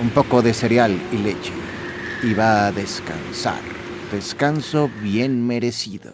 un 0.00 0.10
poco 0.10 0.42
de 0.42 0.52
cereal 0.52 1.00
y 1.12 1.16
leche, 1.18 1.52
y 2.22 2.34
va 2.34 2.66
a 2.66 2.72
descansar. 2.72 3.60
Descanso 4.10 4.90
bien 5.02 5.46
merecido. 5.46 6.12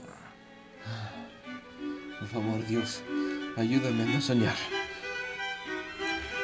Por 2.19 2.29
favor, 2.29 2.67
Dios, 2.67 3.03
ayúdame 3.57 4.03
a 4.03 4.07
no 4.07 4.21
soñar. 4.21 4.55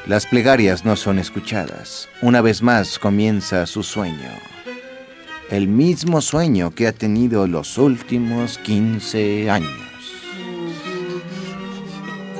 Las 0.06 0.26
plegarias 0.26 0.84
no 0.84 0.96
son 0.96 1.18
escuchadas. 1.18 2.08
Una 2.22 2.40
vez 2.40 2.62
más 2.62 2.98
comienza 2.98 3.66
su 3.66 3.82
sueño. 3.82 4.30
El 5.50 5.68
mismo 5.68 6.20
sueño 6.20 6.70
que 6.70 6.86
ha 6.86 6.92
tenido 6.92 7.46
los 7.46 7.78
últimos 7.78 8.58
15 8.58 9.50
años. 9.50 9.88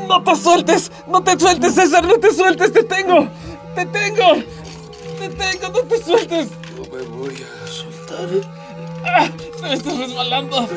¡No 0.08 0.22
te 0.22 0.36
sueltes! 0.36 0.90
¡No 1.08 1.22
te 1.22 1.38
sueltes, 1.38 1.74
César! 1.74 2.06
¡No 2.06 2.18
te 2.18 2.32
sueltes! 2.32 2.72
¡Te 2.72 2.82
tengo! 2.84 3.28
¡Te 3.74 3.86
tengo! 3.86 4.42
¡Te 5.18 5.28
tengo! 5.28 5.68
¡No 5.68 5.80
te 5.82 6.02
sueltes! 6.02 6.48
¡Ah! 9.04 9.28
¡Te 9.36 9.62
me 9.62 9.74
estás 9.74 9.96
resbalando! 9.96 10.68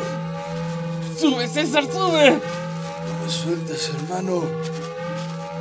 ¡Sube, 1.17 1.47
César, 1.47 1.85
sube! 1.91 2.31
No 2.31 3.23
me 3.23 3.29
sueltes, 3.31 3.89
hermano. 3.89 4.43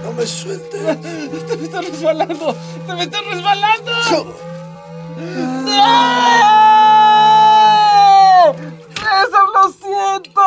No 0.02 0.12
me 0.12 0.26
sueltes. 0.26 1.00
¡Te 1.00 1.56
me 1.56 1.64
estás 1.64 1.84
resbalando! 1.86 2.54
¡Te 2.86 2.94
me 2.94 3.02
estás 3.04 3.24
resbalando! 3.24 3.92
¡No! 5.64 5.72
¡César, 8.94 9.46
lo 9.54 9.62
siento! 9.72 10.40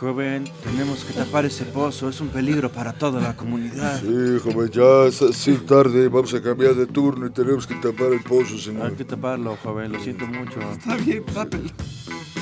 Joven, 0.00 0.44
tenemos 0.64 1.04
que 1.04 1.12
tapar 1.12 1.44
ese 1.44 1.66
pozo. 1.66 2.08
Es 2.08 2.22
un 2.22 2.28
peligro 2.28 2.72
para 2.72 2.94
toda 2.94 3.20
la 3.20 3.36
comunidad. 3.36 4.00
Sí, 4.00 4.38
joven, 4.42 4.70
ya 4.70 5.04
es 5.06 5.20
así 5.20 5.58
tarde. 5.58 6.08
Vamos 6.08 6.32
a 6.32 6.40
cambiar 6.40 6.74
de 6.74 6.86
turno 6.86 7.26
y 7.26 7.30
tenemos 7.30 7.66
que 7.66 7.74
tapar 7.74 8.10
el 8.14 8.22
pozo, 8.22 8.56
señor. 8.56 8.86
Hay 8.86 8.94
que 8.94 9.04
taparlo, 9.04 9.58
joven. 9.62 9.92
Lo 9.92 10.00
siento 10.00 10.26
mucho. 10.26 10.58
Está 10.72 10.96
bien, 10.96 11.22
tápelo. 11.26 11.68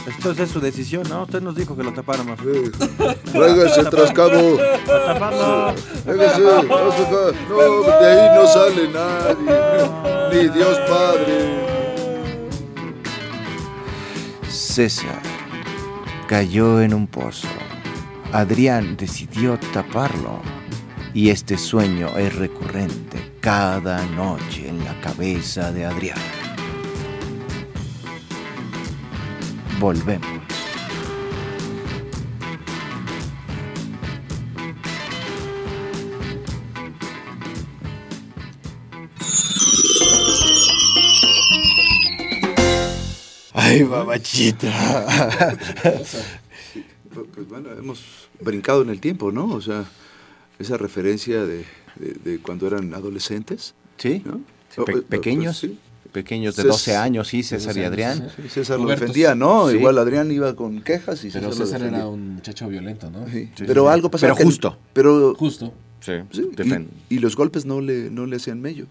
Esto 0.07 0.31
es 0.31 0.51
su 0.51 0.61
decisión, 0.61 1.03
¿no? 1.09 1.25
Usted 1.25 1.43
nos 1.43 1.57
dijo 1.57 1.77
que 1.77 1.83
lo 1.83 1.93
tapáramos. 1.93 2.39
Tráigase, 3.33 3.85
trascabo. 3.87 4.57
A 4.61 5.05
taparlo. 5.07 5.75
Tráigase, 6.05 6.43
vamos 6.43 6.95
acá. 6.95 7.39
No, 7.49 7.83
de 7.83 8.07
ahí 8.07 8.39
no 8.39 8.47
sale 8.47 8.89
nadie. 8.93 10.43
Ni 10.45 10.49
Dios 10.55 10.79
Padre. 10.89 11.67
César 14.49 15.28
cayó 16.29 16.83
en 16.83 16.93
un 16.93 17.07
pozo. 17.07 17.49
Adrián 18.33 18.97
decidió 18.99 19.59
taparlo. 19.73 20.41
Y 21.15 21.31
este 21.31 21.57
sueño 21.57 22.17
es 22.19 22.37
recurrente 22.37 23.33
cada 23.41 24.05
noche 24.09 24.69
en 24.69 24.85
la 24.85 25.01
cabeza 25.01 25.73
de 25.73 25.87
Adrián. 25.87 26.19
Volvemos. 29.81 30.58
Ay, 43.79 43.85
babachita. 43.85 44.69
Pues 47.35 47.49
bueno, 47.49 47.71
hemos 47.77 48.01
brincado 48.41 48.83
en 48.83 48.91
el 48.91 49.01
tiempo, 49.01 49.33
¿no? 49.33 49.47
O 49.47 49.61
sea, 49.61 49.85
esa 50.59 50.77
referencia 50.77 51.45
de, 51.45 51.65
de- 51.97 52.15
de 52.25 52.39
cuando 52.41 52.67
eran 52.67 52.95
adolescentes. 52.95 53.75
Sí. 53.97 54.23
¿no? 54.25 54.41
Sí, 54.75 54.83
pe- 54.85 54.93
eh, 54.93 55.03
pequeños, 55.09 55.59
pues 55.61 55.73
sí. 55.73 55.79
pequeños 56.13 56.55
de 56.57 56.63
Cés- 56.65 56.67
12 56.69 56.97
años, 56.97 57.27
sí, 57.29 57.43
César 57.43 57.77
y 57.77 57.83
Adrián. 57.85 58.29
Sí, 58.37 58.49
César 58.49 58.79
lo 58.79 58.89
defendía, 58.89 59.35
¿no? 59.35 59.69
Sí. 59.71 59.77
Igual 59.77 59.99
Adrián 59.99 60.31
iba 60.31 60.55
con 60.55 60.81
quejas 60.83 61.25
y 61.25 61.31
Pero 61.31 61.49
César, 61.49 61.59
lo 61.61 61.67
César 61.67 61.79
defendía. 61.81 61.99
era 62.01 62.09
un 62.09 62.35
muchacho 62.35 62.69
violento, 62.69 63.11
¿no? 63.11 63.27
Sí, 63.29 63.51
Sí, 63.57 63.65
pero 63.67 63.89
algo 63.89 64.11
pasaba 64.11 64.35
Pero 64.35 64.37
que- 64.39 64.45
justo. 64.45 64.79
Pero 64.93 65.35
Justo, 65.35 65.73
Sí, 66.01 66.13
y, 67.11 67.17
y 67.17 67.19
los 67.19 67.35
golpes 67.35 67.65
no 67.67 67.81
le, 67.81 68.11
no 68.11 68.27
le 68.27 68.37
hacían 68.37 68.61
mello. 68.61 68.87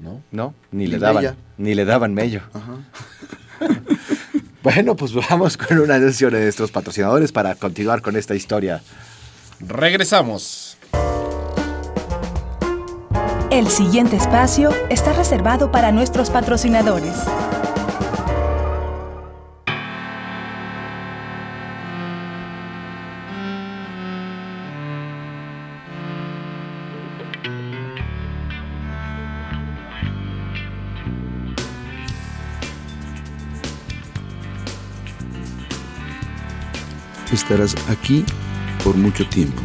¿no? 0.00 0.22
No, 0.30 0.54
ni 0.72 0.84
Ni 0.84 0.90
le 0.92 0.98
daban, 0.98 1.16
mella. 1.24 1.36
ni 1.58 1.74
le 1.74 1.84
daban 1.84 2.14
mello. 2.14 2.40
Ajá. 2.54 2.76
Bueno, 4.74 4.94
pues 4.96 5.14
vamos 5.14 5.56
con 5.56 5.78
un 5.78 5.90
anuncio 5.90 6.30
de 6.30 6.42
nuestros 6.42 6.70
patrocinadores 6.70 7.32
para 7.32 7.54
continuar 7.54 8.02
con 8.02 8.16
esta 8.16 8.34
historia. 8.34 8.82
Regresamos. 9.60 10.76
El 13.50 13.68
siguiente 13.68 14.16
espacio 14.16 14.68
está 14.90 15.14
reservado 15.14 15.72
para 15.72 15.90
nuestros 15.90 16.28
patrocinadores. 16.28 17.14
Estarás 37.48 37.74
aquí 37.88 38.26
por 38.84 38.94
mucho 38.94 39.26
tiempo. 39.26 39.62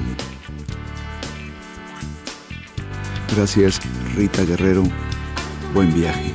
Gracias, 3.35 3.81
Rita 4.15 4.45
Guerrero. 4.45 4.83
Buen 5.73 5.93
viaje. 5.93 6.33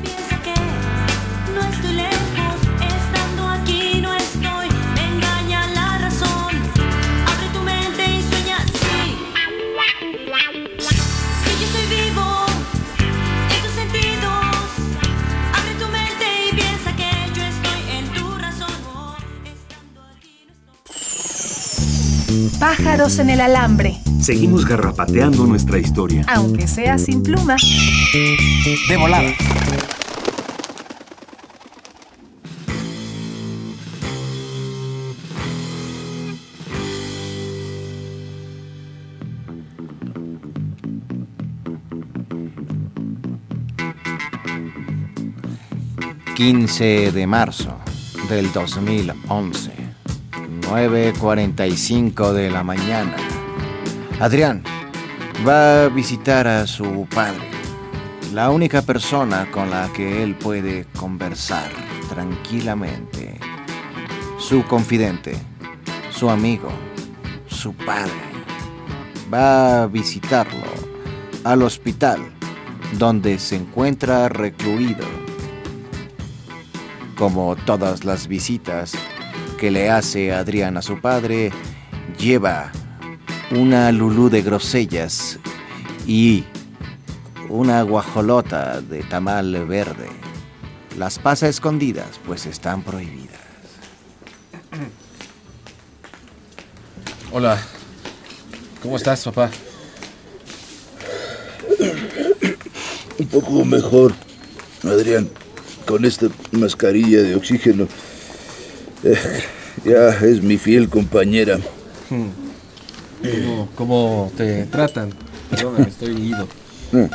Pájaros 22.60 23.18
en 23.20 23.30
el 23.30 23.40
alambre, 23.40 23.98
Seguimos 24.20 24.66
garrapateando 24.66 25.46
nuestra 25.46 25.78
historia. 25.78 26.26
aunque 26.28 26.68
sea 26.68 26.98
sin 26.98 27.22
pluma. 27.22 27.56
De 28.12 28.96
volada. 28.98 29.32
...15 46.36 47.10
de 47.10 47.26
marzo 47.26 47.76
del 48.28 48.52
2011... 48.52 49.87
...9.45 50.68 52.32
de 52.32 52.50
la 52.50 52.62
mañana... 52.62 53.16
Adrián 54.20 54.64
va 55.46 55.84
a 55.84 55.88
visitar 55.88 56.48
a 56.48 56.66
su 56.66 57.06
padre, 57.14 57.48
la 58.34 58.50
única 58.50 58.82
persona 58.82 59.48
con 59.50 59.70
la 59.70 59.88
que 59.92 60.24
él 60.24 60.34
puede 60.34 60.86
conversar 60.98 61.70
tranquilamente, 62.08 63.38
su 64.38 64.64
confidente, 64.64 65.36
su 66.10 66.28
amigo, 66.28 66.68
su 67.46 67.72
padre. 67.74 68.12
Va 69.32 69.82
a 69.82 69.86
visitarlo 69.86 70.66
al 71.44 71.62
hospital 71.62 72.18
donde 72.98 73.38
se 73.38 73.54
encuentra 73.54 74.28
recluido. 74.28 75.06
Como 77.16 77.54
todas 77.54 78.04
las 78.04 78.26
visitas 78.26 78.94
que 79.58 79.70
le 79.72 79.90
hace 79.90 80.32
Adrián 80.32 80.76
a 80.76 80.82
su 80.82 81.00
padre, 81.00 81.50
lleva 82.16 82.70
una 83.50 83.90
lulú 83.90 84.30
de 84.30 84.42
grosellas 84.42 85.38
y 86.06 86.44
una 87.48 87.82
guajolota 87.82 88.80
de 88.80 89.02
tamal 89.02 89.66
verde. 89.66 90.08
Las 90.96 91.18
pasa 91.18 91.48
escondidas, 91.48 92.20
pues 92.24 92.46
están 92.46 92.82
prohibidas. 92.82 93.36
Hola. 97.32 97.58
¿Cómo 98.80 98.96
estás, 98.96 99.24
papá? 99.24 99.50
Un 103.18 103.26
poco 103.26 103.64
mejor, 103.64 104.14
Adrián, 104.84 105.28
con 105.84 106.04
esta 106.04 106.28
mascarilla 106.52 107.22
de 107.22 107.34
oxígeno. 107.34 107.88
Eh, 109.04 109.16
ya 109.84 110.08
es 110.10 110.42
mi 110.42 110.58
fiel 110.58 110.88
compañera. 110.88 111.58
¿Cómo, 112.08 113.68
cómo 113.74 114.32
te 114.36 114.64
tratan? 114.66 115.12
Perdóname, 115.50 115.88
estoy 115.88 116.16
ido. 116.16 116.48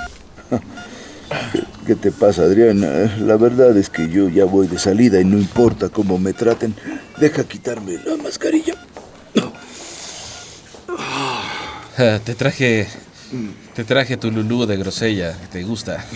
¿Qué 1.87 1.95
te 1.95 2.11
pasa, 2.11 2.43
Adrián? 2.43 2.81
Eh, 2.83 3.11
La 3.21 3.35
verdad 3.37 3.75
es 3.77 3.89
que 3.89 4.07
yo 4.09 4.29
ya 4.29 4.45
voy 4.45 4.67
de 4.67 4.79
salida 4.79 5.19
y 5.19 5.25
no 5.25 5.37
importa 5.37 5.89
cómo 5.89 6.17
me 6.17 6.33
traten. 6.33 6.73
Deja 7.19 7.43
quitarme 7.43 7.97
la 8.05 8.15
mascarilla. 8.17 8.75
Ah, 11.97 12.19
Te 12.23 12.35
traje. 12.35 12.87
Te 13.75 13.83
traje 13.83 14.17
tu 14.17 14.31
lulú 14.31 14.65
de 14.65 14.77
grosella. 14.77 15.35
¿Te 15.51 15.63
gusta? 15.63 16.05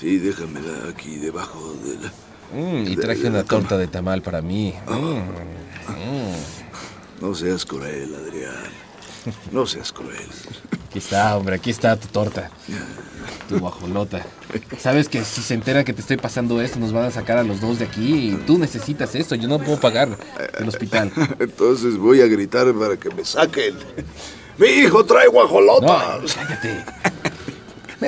Sí, 0.00 0.18
déjamela 0.18 0.90
aquí 0.90 1.16
debajo 1.16 1.72
de 1.82 1.94
la... 1.94 2.12
Mm, 2.52 2.86
y 2.86 2.96
traje 2.96 3.22
de 3.22 3.28
una 3.30 3.44
cama. 3.44 3.60
torta 3.62 3.78
de 3.78 3.86
tamal 3.86 4.22
para 4.22 4.42
mí. 4.42 4.74
Ah. 4.86 4.96
Mm, 5.88 7.22
No 7.24 7.34
seas 7.34 7.64
cruel, 7.64 8.14
Adrián. 8.14 8.52
No 9.52 9.66
seas 9.66 9.92
cruel. 9.92 10.18
Aquí 10.88 10.98
está, 10.98 11.36
hombre, 11.36 11.56
aquí 11.56 11.70
está 11.70 11.96
tu 11.96 12.06
torta. 12.08 12.50
Tu 13.48 13.58
guajolota. 13.58 14.24
Sabes 14.78 15.08
que 15.08 15.24
si 15.24 15.40
se 15.42 15.54
entera 15.54 15.82
que 15.84 15.92
te 15.92 16.02
estoy 16.02 16.16
pasando 16.18 16.60
esto, 16.60 16.78
nos 16.78 16.92
van 16.92 17.04
a 17.04 17.10
sacar 17.10 17.38
a 17.38 17.42
los 17.42 17.60
dos 17.60 17.78
de 17.78 17.86
aquí 17.86 18.30
y 18.30 18.34
tú 18.46 18.58
necesitas 18.58 19.14
esto. 19.14 19.34
Yo 19.34 19.48
no 19.48 19.58
puedo 19.58 19.80
pagar 19.80 20.08
el 20.58 20.68
hospital. 20.68 21.10
Entonces 21.40 21.96
voy 21.96 22.20
a 22.20 22.26
gritar 22.26 22.72
para 22.74 22.96
que 22.96 23.10
me 23.10 23.24
saquen. 23.24 23.74
¡Mi 24.58 24.66
hijo 24.68 25.04
trae 25.04 25.26
guajolota! 25.28 26.20
cállate. 26.34 26.84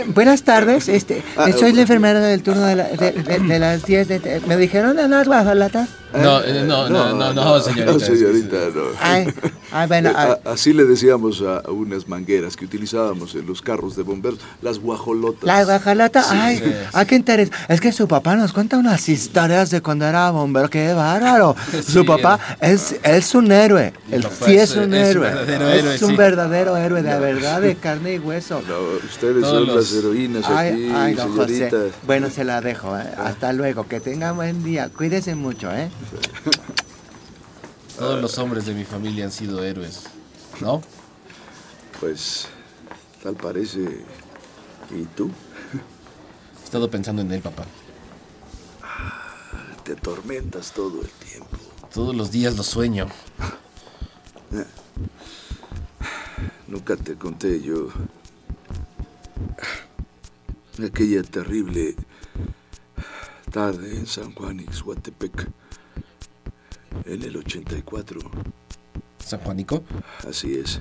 Buenas 0.09 0.43
tardes, 0.43 0.89
este, 0.89 1.23
Ah, 1.37 1.51
soy 1.53 1.73
la 1.73 1.83
enfermera 1.83 2.21
del 2.21 2.43
turno 2.43 2.63
de, 2.67 2.77
la- 2.77 2.89
de- 2.89 3.13
de- 3.13 3.39
de 3.39 3.59
las 3.59 3.85
10. 3.85 4.09
de- 4.09 4.19
de- 4.19 4.41
¿Me 4.41 4.57
dijeron 4.57 4.99
en 4.99 5.11
las 5.11 5.27
guajolotas? 5.27 5.89
No, 6.15 6.43
eh, 6.43 6.63
no, 6.67 6.89
no, 6.89 7.13
no, 7.15 7.35
no, 7.35 7.61
señorita. 7.61 7.93
No, 7.93 7.99
señorita, 8.01 8.57
no. 8.75 9.87
Bueno, 9.89 10.11
Eh, 10.11 10.15
ah, 10.17 10.39
así 10.45 10.73
le 10.73 10.85
decíamos 10.85 11.43
a 11.43 11.69
unas 11.71 12.09
mangueras 12.09 12.57
que 12.57 12.65
utilizábamos 12.65 13.35
en 13.35 13.47
los 13.47 13.61
carros 13.61 13.97
de 13.97 14.03
bomberos, 14.03 14.39
las 14.63 14.79
guajolotas. 14.79 15.43
la 15.45 15.65
guajolota, 15.65 16.23
Sí, 16.23 16.29
ay, 16.33 16.57
sí, 16.59 16.73
ay, 16.93 17.07
qué 17.07 17.15
interés. 17.17 17.51
Es 17.69 17.81
que 17.81 17.93
su 17.93 18.07
papá 18.09 18.37
nos 18.37 18.53
cuenta 18.53 18.79
unas 18.79 19.09
historias 19.09 19.71
de 19.71 19.83
cuando 19.83 20.07
era 20.07 20.31
bombero, 20.31 20.71
qué 20.71 20.93
bárbaro. 20.95 21.55
Su 21.87 22.07
papá 22.07 22.39
es, 22.61 22.97
es 23.03 23.35
un 23.35 23.51
héroe, 23.53 23.93
él 24.11 24.23
papá 24.23 24.47
sí 24.47 24.57
es- 24.57 24.71
es 24.71 24.77
un 24.77 24.95
es 24.95 25.17
un 25.17 25.25
héroe. 25.25 25.29
verdadero 25.29 25.69
es 25.69 25.79
héroe, 25.81 25.93
un 26.05 26.11
sí. 26.11 26.17
verdadero 26.17 26.77
héroe, 26.77 27.03
de 27.03 27.19
verdad, 27.19 27.61
de 27.61 27.75
carne 27.75 28.15
y 28.15 28.19
hueso. 28.19 28.63
Ustedes 29.05 29.43
Todos 29.43 29.51
son 29.55 29.67
los- 29.67 29.77
las 29.77 29.93
heroínas 29.93 30.45
Ay, 30.49 30.69
aquí, 30.73 30.93
ay, 30.95 31.15
don 31.15 31.33
señorita. 31.33 31.71
José. 31.77 31.93
Bueno, 32.07 32.31
se 32.31 32.45
la 32.45 32.61
dejo, 32.61 32.97
¿eh? 32.97 33.03
Hasta 33.19 33.53
luego, 33.53 33.87
que 33.87 34.01
tenga 34.01 34.33
buen 34.33 34.63
día. 34.65 34.89
Cuídese 34.97 35.35
mucho, 35.35 35.71
¿eh? 35.75 35.91
Todos 37.99 38.21
los 38.21 38.37
hombres 38.39 38.67
de 38.67 38.75
mi 38.75 38.85
familia 38.85 39.25
han 39.25 39.33
sido 39.33 39.65
héroes, 39.65 40.05
¿no? 40.61 40.83
Pues, 42.01 42.49
tal 43.23 43.35
parece. 43.37 44.05
¿Y 44.91 45.05
tú? 45.17 45.31
He 46.61 46.65
estado 46.65 46.91
pensando 46.91 47.23
en 47.23 47.33
él, 47.33 47.41
papá. 47.41 47.65
Te 49.83 49.93
atormentas 49.93 50.73
todo 50.73 51.01
el 51.01 51.09
tiempo. 51.09 51.57
Todos 51.93 52.15
los 52.15 52.31
días 52.31 52.57
lo 52.57 52.63
sueño. 52.63 53.07
Nunca 56.67 56.97
te 56.97 57.15
conté 57.15 57.63
yo. 57.63 57.89
Aquella 60.85 61.23
terrible 61.23 61.97
tarde 63.51 63.97
en 63.97 64.07
San 64.07 64.35
Juan 64.35 64.61
Ixhuatepec. 64.61 65.49
En 67.05 67.23
el 67.23 67.37
84. 67.37 68.21
¿San 69.19 69.41
Juanico? 69.41 69.85
Así 70.29 70.55
es. 70.55 70.81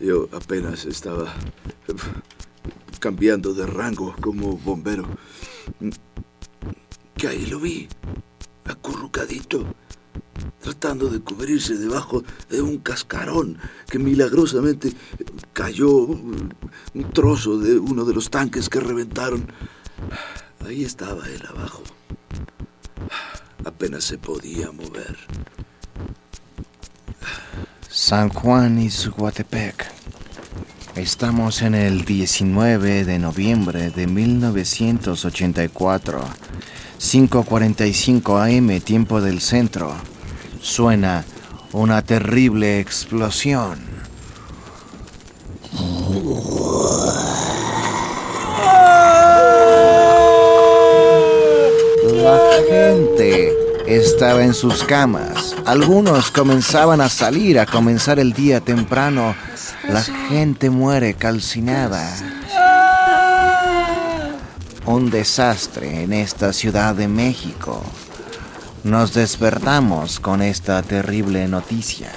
Yo 0.00 0.28
apenas 0.32 0.84
estaba 0.84 1.34
cambiando 3.00 3.54
de 3.54 3.66
rango 3.66 4.14
como 4.20 4.56
bombero. 4.56 5.06
Que 7.16 7.28
ahí 7.28 7.46
lo 7.46 7.58
vi, 7.58 7.88
acurrucadito, 8.64 9.74
tratando 10.60 11.08
de 11.08 11.20
cubrirse 11.20 11.76
debajo 11.76 12.22
de 12.48 12.62
un 12.62 12.78
cascarón 12.78 13.58
que 13.90 13.98
milagrosamente 13.98 14.92
cayó 15.52 15.90
un 15.90 16.54
un 16.94 17.12
trozo 17.12 17.58
de 17.58 17.78
uno 17.78 18.04
de 18.04 18.14
los 18.14 18.30
tanques 18.30 18.68
que 18.68 18.80
reventaron. 18.80 19.46
Ahí 20.66 20.84
estaba 20.84 21.26
él 21.28 21.42
abajo. 21.48 21.82
Apenas 23.78 24.02
se 24.02 24.18
podía 24.18 24.72
mover. 24.72 25.16
San 27.88 28.28
Juan 28.28 28.82
y 28.82 28.90
Zuguatepec. 28.90 29.86
Estamos 30.96 31.62
en 31.62 31.76
el 31.76 32.04
19 32.04 33.04
de 33.04 33.20
noviembre 33.20 33.90
de 33.90 34.08
1984. 34.08 36.20
5.45 36.98 38.58
am, 38.58 38.80
tiempo 38.80 39.20
del 39.20 39.40
centro. 39.40 39.94
Suena 40.60 41.24
una 41.72 42.02
terrible 42.02 42.80
explosión. 42.80 43.78
La 52.24 52.40
gente 52.68 53.68
estaba 53.88 54.44
en 54.44 54.52
sus 54.52 54.84
camas. 54.84 55.56
Algunos 55.64 56.30
comenzaban 56.30 57.00
a 57.00 57.08
salir 57.08 57.58
a 57.58 57.64
comenzar 57.64 58.18
el 58.18 58.34
día 58.34 58.60
temprano. 58.60 59.34
La 59.88 60.02
gente 60.02 60.68
muere 60.68 61.14
calcinada. 61.14 62.06
Un 64.84 65.10
desastre 65.10 66.02
en 66.02 66.12
esta 66.12 66.52
Ciudad 66.52 66.94
de 66.94 67.08
México. 67.08 67.82
Nos 68.84 69.14
despertamos 69.14 70.20
con 70.20 70.42
esta 70.42 70.82
terrible 70.82 71.48
noticia. 71.48 72.10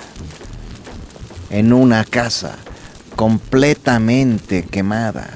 En 1.50 1.72
una 1.72 2.04
casa 2.04 2.58
completamente 3.16 4.64
quemada, 4.64 5.30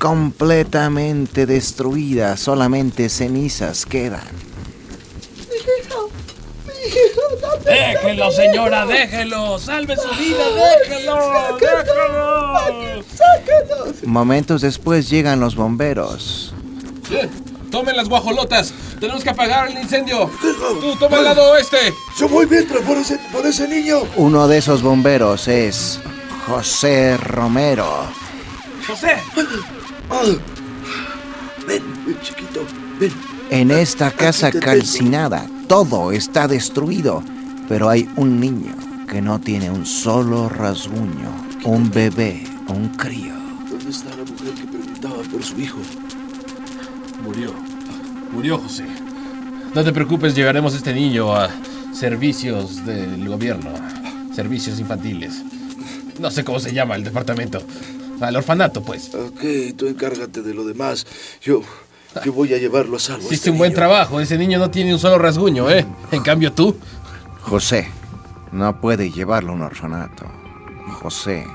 completamente 0.00 1.46
destruida, 1.46 2.36
solamente 2.36 3.08
cenizas 3.08 3.86
quedan. 3.86 4.49
Déjelo, 7.64 8.30
señora, 8.30 8.86
déjelo. 8.86 9.58
Salve 9.58 9.96
su 9.96 10.08
vida, 10.18 10.44
déjelo. 10.88 11.58
Déjelo. 11.58 12.54
Momentos 14.04 14.62
después 14.62 15.08
llegan 15.10 15.40
los 15.40 15.54
bomberos. 15.56 16.54
Tomen 17.70 17.96
las 17.96 18.08
guajolotas. 18.08 18.72
Tenemos 18.98 19.22
que 19.22 19.30
apagar 19.30 19.68
el 19.68 19.78
incendio. 19.78 20.30
Tú, 20.80 20.96
toma 20.98 21.18
el 21.18 21.24
lado 21.24 21.52
oeste. 21.52 21.94
Yo 22.18 22.28
voy 22.28 22.46
mientras 22.46 22.82
por 22.82 22.96
ese, 22.96 23.18
por 23.32 23.46
ese 23.46 23.68
niño. 23.68 24.00
Uno 24.16 24.48
de 24.48 24.58
esos 24.58 24.82
bomberos 24.82 25.48
es 25.48 26.00
José 26.46 27.16
Romero. 27.16 27.88
José. 28.86 29.16
Ven, 31.66 31.82
ven, 32.06 32.20
chiquito, 32.22 32.64
ven. 32.98 33.12
En 33.50 33.70
esta 33.70 34.10
casa 34.10 34.50
calcinada, 34.50 35.46
todo 35.68 36.12
está 36.12 36.46
destruido, 36.46 37.22
pero 37.70 37.88
hay 37.88 38.10
un 38.16 38.40
niño 38.40 38.74
que 39.08 39.22
no 39.22 39.38
tiene 39.38 39.70
un 39.70 39.86
solo 39.86 40.48
rasguño, 40.48 41.30
un 41.64 41.88
bebé, 41.88 42.42
un 42.66 42.88
crío. 42.88 43.32
¿Dónde 43.70 43.90
está 43.90 44.10
la 44.10 44.24
mujer 44.24 44.54
que 44.54 44.66
preguntaba 44.66 45.22
por 45.30 45.40
su 45.44 45.60
hijo? 45.60 45.78
Murió. 47.22 47.54
Murió 48.32 48.58
José. 48.58 48.86
No 49.72 49.84
te 49.84 49.92
preocupes, 49.92 50.34
llevaremos 50.34 50.74
a 50.74 50.78
este 50.78 50.92
niño 50.92 51.32
a 51.32 51.48
servicios 51.94 52.84
del 52.84 53.28
gobierno. 53.28 53.70
Servicios 54.34 54.80
infantiles. 54.80 55.40
No 56.18 56.32
sé 56.32 56.42
cómo 56.42 56.58
se 56.58 56.72
llama 56.72 56.96
el 56.96 57.04
departamento. 57.04 57.62
Al 58.20 58.34
orfanato, 58.34 58.82
pues. 58.82 59.14
Ok, 59.14 59.76
tú 59.76 59.86
encárgate 59.86 60.42
de 60.42 60.54
lo 60.54 60.64
demás. 60.64 61.06
Yo, 61.40 61.62
yo 62.24 62.32
voy 62.32 62.52
a 62.52 62.58
llevarlo 62.58 62.96
a 62.96 62.98
salvo. 62.98 63.20
Hiciste 63.20 63.34
este 63.36 63.50
un 63.52 63.58
buen 63.58 63.70
niño. 63.70 63.76
trabajo. 63.76 64.20
Ese 64.20 64.36
niño 64.36 64.58
no 64.58 64.72
tiene 64.72 64.92
un 64.92 64.98
solo 64.98 65.18
rasguño, 65.18 65.70
¿eh? 65.70 65.86
En 66.10 66.24
cambio 66.24 66.52
tú. 66.52 66.74
José 67.42 67.88
no 68.52 68.80
puede 68.80 69.10
llevarlo 69.10 69.52
a 69.52 69.54
un 69.54 69.62
orfanato. 69.62 70.26
José 71.00 71.46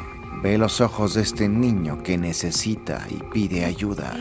ve 0.41 0.57
los 0.57 0.81
ojos 0.81 1.13
de 1.13 1.21
este 1.21 1.47
niño 1.47 2.03
que 2.03 2.17
necesita 2.17 3.05
y 3.09 3.15
pide 3.31 3.65
ayuda. 3.65 4.15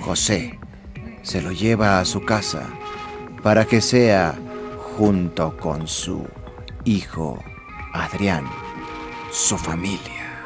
José 0.00 0.58
se 1.22 1.42
lo 1.42 1.52
lleva 1.52 2.00
a 2.00 2.04
su 2.04 2.24
casa 2.24 2.68
para 3.42 3.64
que 3.64 3.80
sea 3.80 4.34
junto 4.96 5.56
con 5.56 5.88
su 5.88 6.26
hijo 6.84 7.42
Adrián, 7.92 8.44
su 9.30 9.56
familia. 9.56 10.40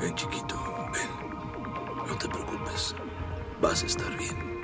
Ven, 0.00 0.14
chiquito, 0.14 0.56
ven. 0.92 2.06
No 2.06 2.14
te 2.16 2.28
preocupes. 2.28 2.94
Vas 3.60 3.82
a 3.82 3.86
estar 3.86 4.16
bien. 4.16 4.57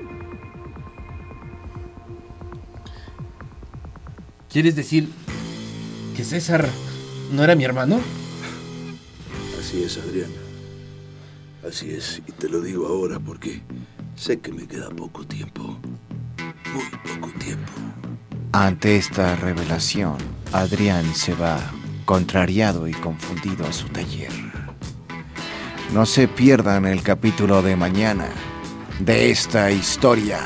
¿Quieres 4.54 4.76
decir 4.76 5.08
que 6.16 6.22
César 6.22 6.68
no 7.32 7.42
era 7.42 7.56
mi 7.56 7.64
hermano? 7.64 8.00
Así 9.58 9.82
es, 9.82 9.98
Adrián. 9.98 10.30
Así 11.68 11.90
es, 11.90 12.22
y 12.24 12.30
te 12.30 12.48
lo 12.48 12.60
digo 12.60 12.86
ahora 12.86 13.18
porque 13.18 13.62
sé 14.14 14.38
que 14.38 14.52
me 14.52 14.68
queda 14.68 14.90
poco 14.90 15.26
tiempo. 15.26 15.76
Muy 16.72 16.84
poco 17.02 17.36
tiempo. 17.40 17.72
Ante 18.52 18.94
esta 18.94 19.34
revelación, 19.34 20.18
Adrián 20.52 21.16
se 21.16 21.34
va 21.34 21.58
contrariado 22.04 22.86
y 22.86 22.92
confundido 22.92 23.66
a 23.66 23.72
su 23.72 23.88
taller. 23.88 24.30
No 25.92 26.06
se 26.06 26.28
pierdan 26.28 26.86
el 26.86 27.02
capítulo 27.02 27.60
de 27.60 27.74
mañana 27.74 28.28
de 29.00 29.32
esta 29.32 29.72
historia, 29.72 30.38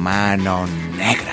Mano 0.00 0.66
Negra. 0.96 1.29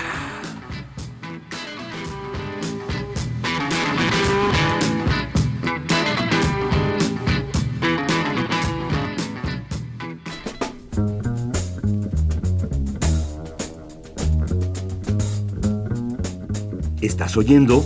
Estás 17.01 17.38
oyendo 17.38 17.86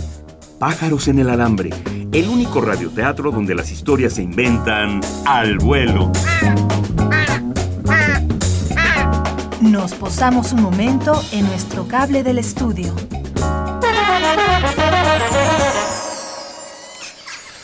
Pájaros 0.58 1.06
en 1.08 1.18
el 1.18 1.28
Alambre, 1.28 1.68
el 2.12 2.28
único 2.28 2.62
radioteatro 2.62 3.30
donde 3.30 3.54
las 3.54 3.70
historias 3.70 4.14
se 4.14 4.22
inventan 4.22 5.02
al 5.26 5.58
vuelo. 5.58 6.10
Nos 9.60 9.92
posamos 9.94 10.52
un 10.52 10.62
momento 10.62 11.22
en 11.32 11.46
nuestro 11.46 11.86
cable 11.86 12.22
del 12.22 12.38
estudio. 12.38 12.94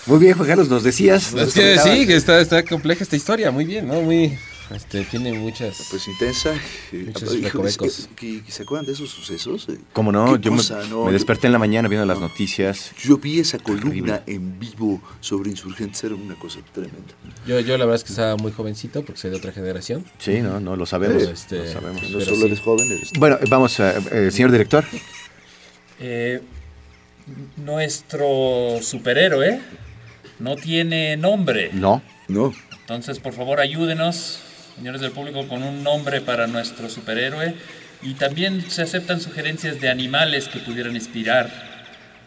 Muy 0.05 0.19
bien, 0.19 0.35
Juan 0.37 0.49
Carlos, 0.49 0.69
nos 0.69 0.83
decías. 0.83 1.33
Es 1.33 1.55
que 1.55 1.79
sí, 1.79 2.07
que 2.07 2.17
está, 2.17 2.41
está 2.41 2.63
compleja 2.63 3.05
esta 3.05 3.17
historia, 3.17 3.51
muy 3.51 3.65
bien, 3.65 3.87
¿no? 3.87 4.03
Muy, 4.03 4.37
este, 4.75 5.05
tiene 5.05 5.33
muchas... 5.33 5.87
Pues 5.91 6.07
intensa. 6.09 6.55
Muchos 6.93 7.35
Hijo, 7.35 7.45
recovecos. 7.47 8.09
¿que- 8.17 8.43
que- 8.43 8.53
¿Se 8.53 8.63
acuerdan 8.63 8.87
de 8.87 8.93
esos 8.93 9.11
sucesos? 9.11 9.67
¿Cómo 9.93 10.13
no? 10.13 10.35
¿Qué 10.35 10.41
Yo 10.41 10.53
me, 10.53 10.63
no? 10.91 11.11
desperté 11.11 11.47
en 11.47 11.53
la 11.55 11.59
mañana 11.59 11.89
viendo 11.89 12.07
las 12.07 12.19
noticias. 12.21 12.93
Yo 13.03 13.17
vi 13.19 13.41
esa 13.41 13.59
columna 13.59 14.23
en 14.27 14.59
vivo 14.59 15.01
sobre 15.21 15.51
insurgentes, 15.51 16.03
era 16.05 16.15
una 16.15 16.35
cosa 16.35 16.61
tremenda. 16.73 17.15
Yo, 17.47 17.61
yo 17.61 17.79
la 17.79 17.85
verdad 17.85 17.97
es 17.97 18.05
que 18.05 18.13
estaba 18.13 18.37
muy 18.37 18.53
jovencito 18.53 19.03
porque 19.05 19.21
soy 19.21 19.31
de 19.31 19.37
otra 19.37 19.53
generación. 19.53 20.05
Sí, 20.19 20.41
no, 20.41 20.61
no, 20.61 20.77
lo 20.77 20.87
sabemos. 20.87 21.19
Pero, 21.23 21.33
este, 21.33 21.57
lo 21.59 21.73
sabemos. 21.73 22.03
No 22.03 22.09
pero 22.19 22.25
solo 22.25 22.37
sí. 22.37 22.45
eres 22.47 22.61
joven, 22.61 22.93
eres... 22.93 23.11
Bueno, 23.19 23.39
vamos, 23.49 23.79
eh, 23.81 23.95
eh, 24.13 24.31
señor 24.31 24.53
director. 24.53 24.85
Eh, 26.01 26.41
nuestro 27.57 28.79
superhéroe 28.83 29.61
no 30.39 30.57
tiene 30.57 31.17
nombre. 31.17 31.71
No. 31.73 32.03
No. 32.29 32.53
Entonces, 32.81 33.19
por 33.19 33.33
favor, 33.35 33.61
ayúdenos, 33.61 34.41
señores 34.79 35.01
del 35.01 35.11
público, 35.11 35.47
con 35.49 35.63
un 35.63 35.83
nombre 35.83 36.21
para 36.21 36.47
nuestro 36.47 36.89
superhéroe. 36.89 37.55
Y 38.01 38.15
también 38.15 38.63
se 38.71 38.83
aceptan 38.83 39.21
sugerencias 39.21 39.81
de 39.81 39.91
animales 39.91 40.47
que 40.49 40.61
pudieran 40.61 40.95
inspirar 40.95 41.51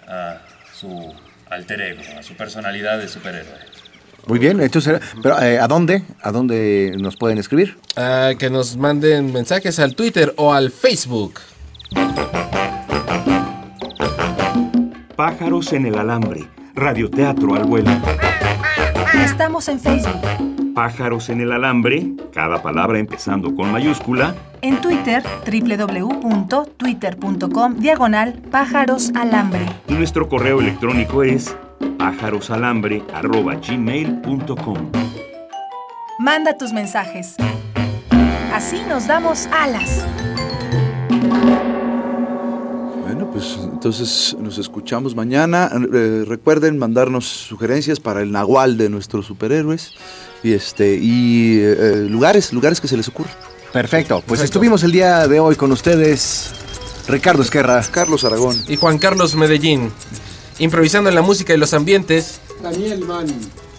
a 0.06 0.40
su 0.74 1.14
alter 1.50 1.82
ego, 1.82 2.02
a 2.20 2.24
su 2.24 2.36
personalidad 2.36 3.00
de 3.00 3.08
superhéroe. 3.08 3.72
Muy 4.28 4.38
bien, 4.38 4.60
entonces, 4.62 5.00
pero 5.24 5.42
eh, 5.42 5.60
¿a 5.60 5.68
dónde? 5.68 6.04
¿A 6.22 6.32
dónde 6.32 6.94
nos 7.00 7.16
pueden 7.16 7.38
escribir? 7.38 7.78
Ah, 7.96 8.34
que 8.38 8.50
nos 8.50 8.76
manden 8.76 9.32
mensajes 9.32 9.80
al 9.80 9.96
Twitter 9.96 10.34
o 10.36 10.54
al 10.54 10.72
Facebook. 10.72 11.40
Pájaros 15.16 15.72
en 15.74 15.86
el 15.86 15.98
Alambre, 15.98 16.48
radioteatro 16.76 17.56
al 17.56 17.64
vuelo. 17.64 17.92
Estamos 19.24 19.68
en 19.70 19.80
Facebook, 19.80 20.74
Pájaros 20.74 21.30
en 21.30 21.42
el 21.42 21.52
Alambre, 21.52 22.14
cada 22.34 22.62
palabra 22.64 22.98
empezando 23.00 23.54
con 23.56 23.72
mayúscula, 23.72 24.34
en 24.62 24.80
Twitter, 24.82 25.24
www.twitter.com, 25.46 27.76
diagonal 27.78 28.34
pájaros 28.52 29.12
alambre. 29.16 29.66
y 29.88 29.94
nuestro 29.94 30.28
correo 30.30 30.60
electrónico 30.62 31.24
es 31.24 31.56
pájarosalambre.gmail.com. 31.98 34.92
Manda 36.20 36.56
tus 36.58 36.72
mensajes. 36.74 37.36
Así 38.54 38.82
nos 38.88 39.08
damos 39.08 39.48
alas. 39.48 40.06
Bueno, 43.22 43.34
pues 43.34 43.60
entonces 43.62 44.36
nos 44.40 44.58
escuchamos 44.58 45.14
mañana. 45.14 45.70
Eh, 45.94 46.24
recuerden 46.28 46.80
mandarnos 46.80 47.28
sugerencias 47.28 48.00
para 48.00 48.24
el 48.24 48.32
nahual 48.32 48.78
de 48.78 48.90
nuestros 48.90 49.28
superhéroes 49.28 49.94
y 50.42 50.54
este 50.54 50.96
y 51.00 51.60
eh, 51.60 52.08
lugares, 52.10 52.52
lugares 52.52 52.82
que 52.82 52.88
se 52.88 52.98
les 52.98 53.08
ocurran. 53.10 53.32
Perfecto, 53.72 54.24
pues 54.26 54.42
estuvimos 54.42 54.84
el 54.84 54.92
día 54.92 55.28
de 55.28 55.40
hoy 55.40 55.56
con 55.56 55.72
ustedes, 55.72 56.50
Ricardo 57.08 57.44
Esquerra, 57.44 57.84
Carlos 57.92 58.26
Aragón 58.26 58.60
Y 58.68 58.76
Juan 58.76 58.98
Carlos 58.98 59.36
Medellín. 59.36 59.92
Improvisando 60.58 61.08
en 61.10 61.16
la 61.16 61.22
música 61.22 61.54
y 61.54 61.58
los 61.58 61.76
ambientes. 61.76 62.40
Daniel 62.64 63.02
Mann. 63.02 63.28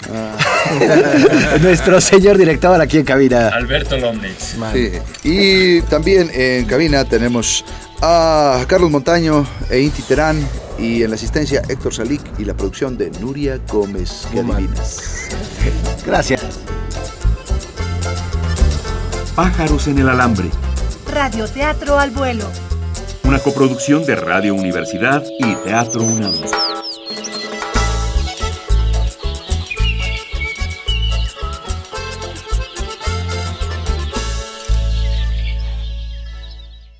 nuestro 1.63 2.01
señor 2.01 2.39
director 2.39 2.81
aquí 2.81 2.99
en 2.99 3.05
cabina. 3.05 3.49
Alberto 3.49 3.97
Lomnitz. 3.97 4.57
Sí. 4.73 4.91
Y 5.25 5.81
también 5.83 6.31
en 6.33 6.65
cabina 6.65 7.05
tenemos 7.05 7.65
a 8.03 8.65
Carlos 8.67 8.91
Montaño 8.91 9.47
e 9.71 9.81
Inti 9.81 10.03
Terán 10.03 10.37
y 10.77 11.05
en 11.05 11.11
la 11.11 11.15
asistencia 11.15 11.63
Héctor 11.69 11.95
Salic 11.95 12.21
y 12.39 12.45
la 12.45 12.55
producción 12.55 12.99
de 12.99 13.11
Nuria 13.21 13.61
Gómez. 13.69 14.27
¿Qué 14.33 14.41
adivinas? 14.41 15.29
Gracias. 16.05 16.43
Pájaros 19.37 19.87
en 19.87 20.01
el 20.01 20.09
Alambre, 20.09 20.51
Radioteatro 21.11 21.99
al 21.99 22.11
vuelo. 22.11 22.45
una 23.25 23.39
coproducción 23.39 24.05
de 24.05 24.17
Radio 24.17 24.55
Universidad 24.55 25.23
y 25.39 25.55
Teatro 25.65 26.03
UNAM. 26.03 26.35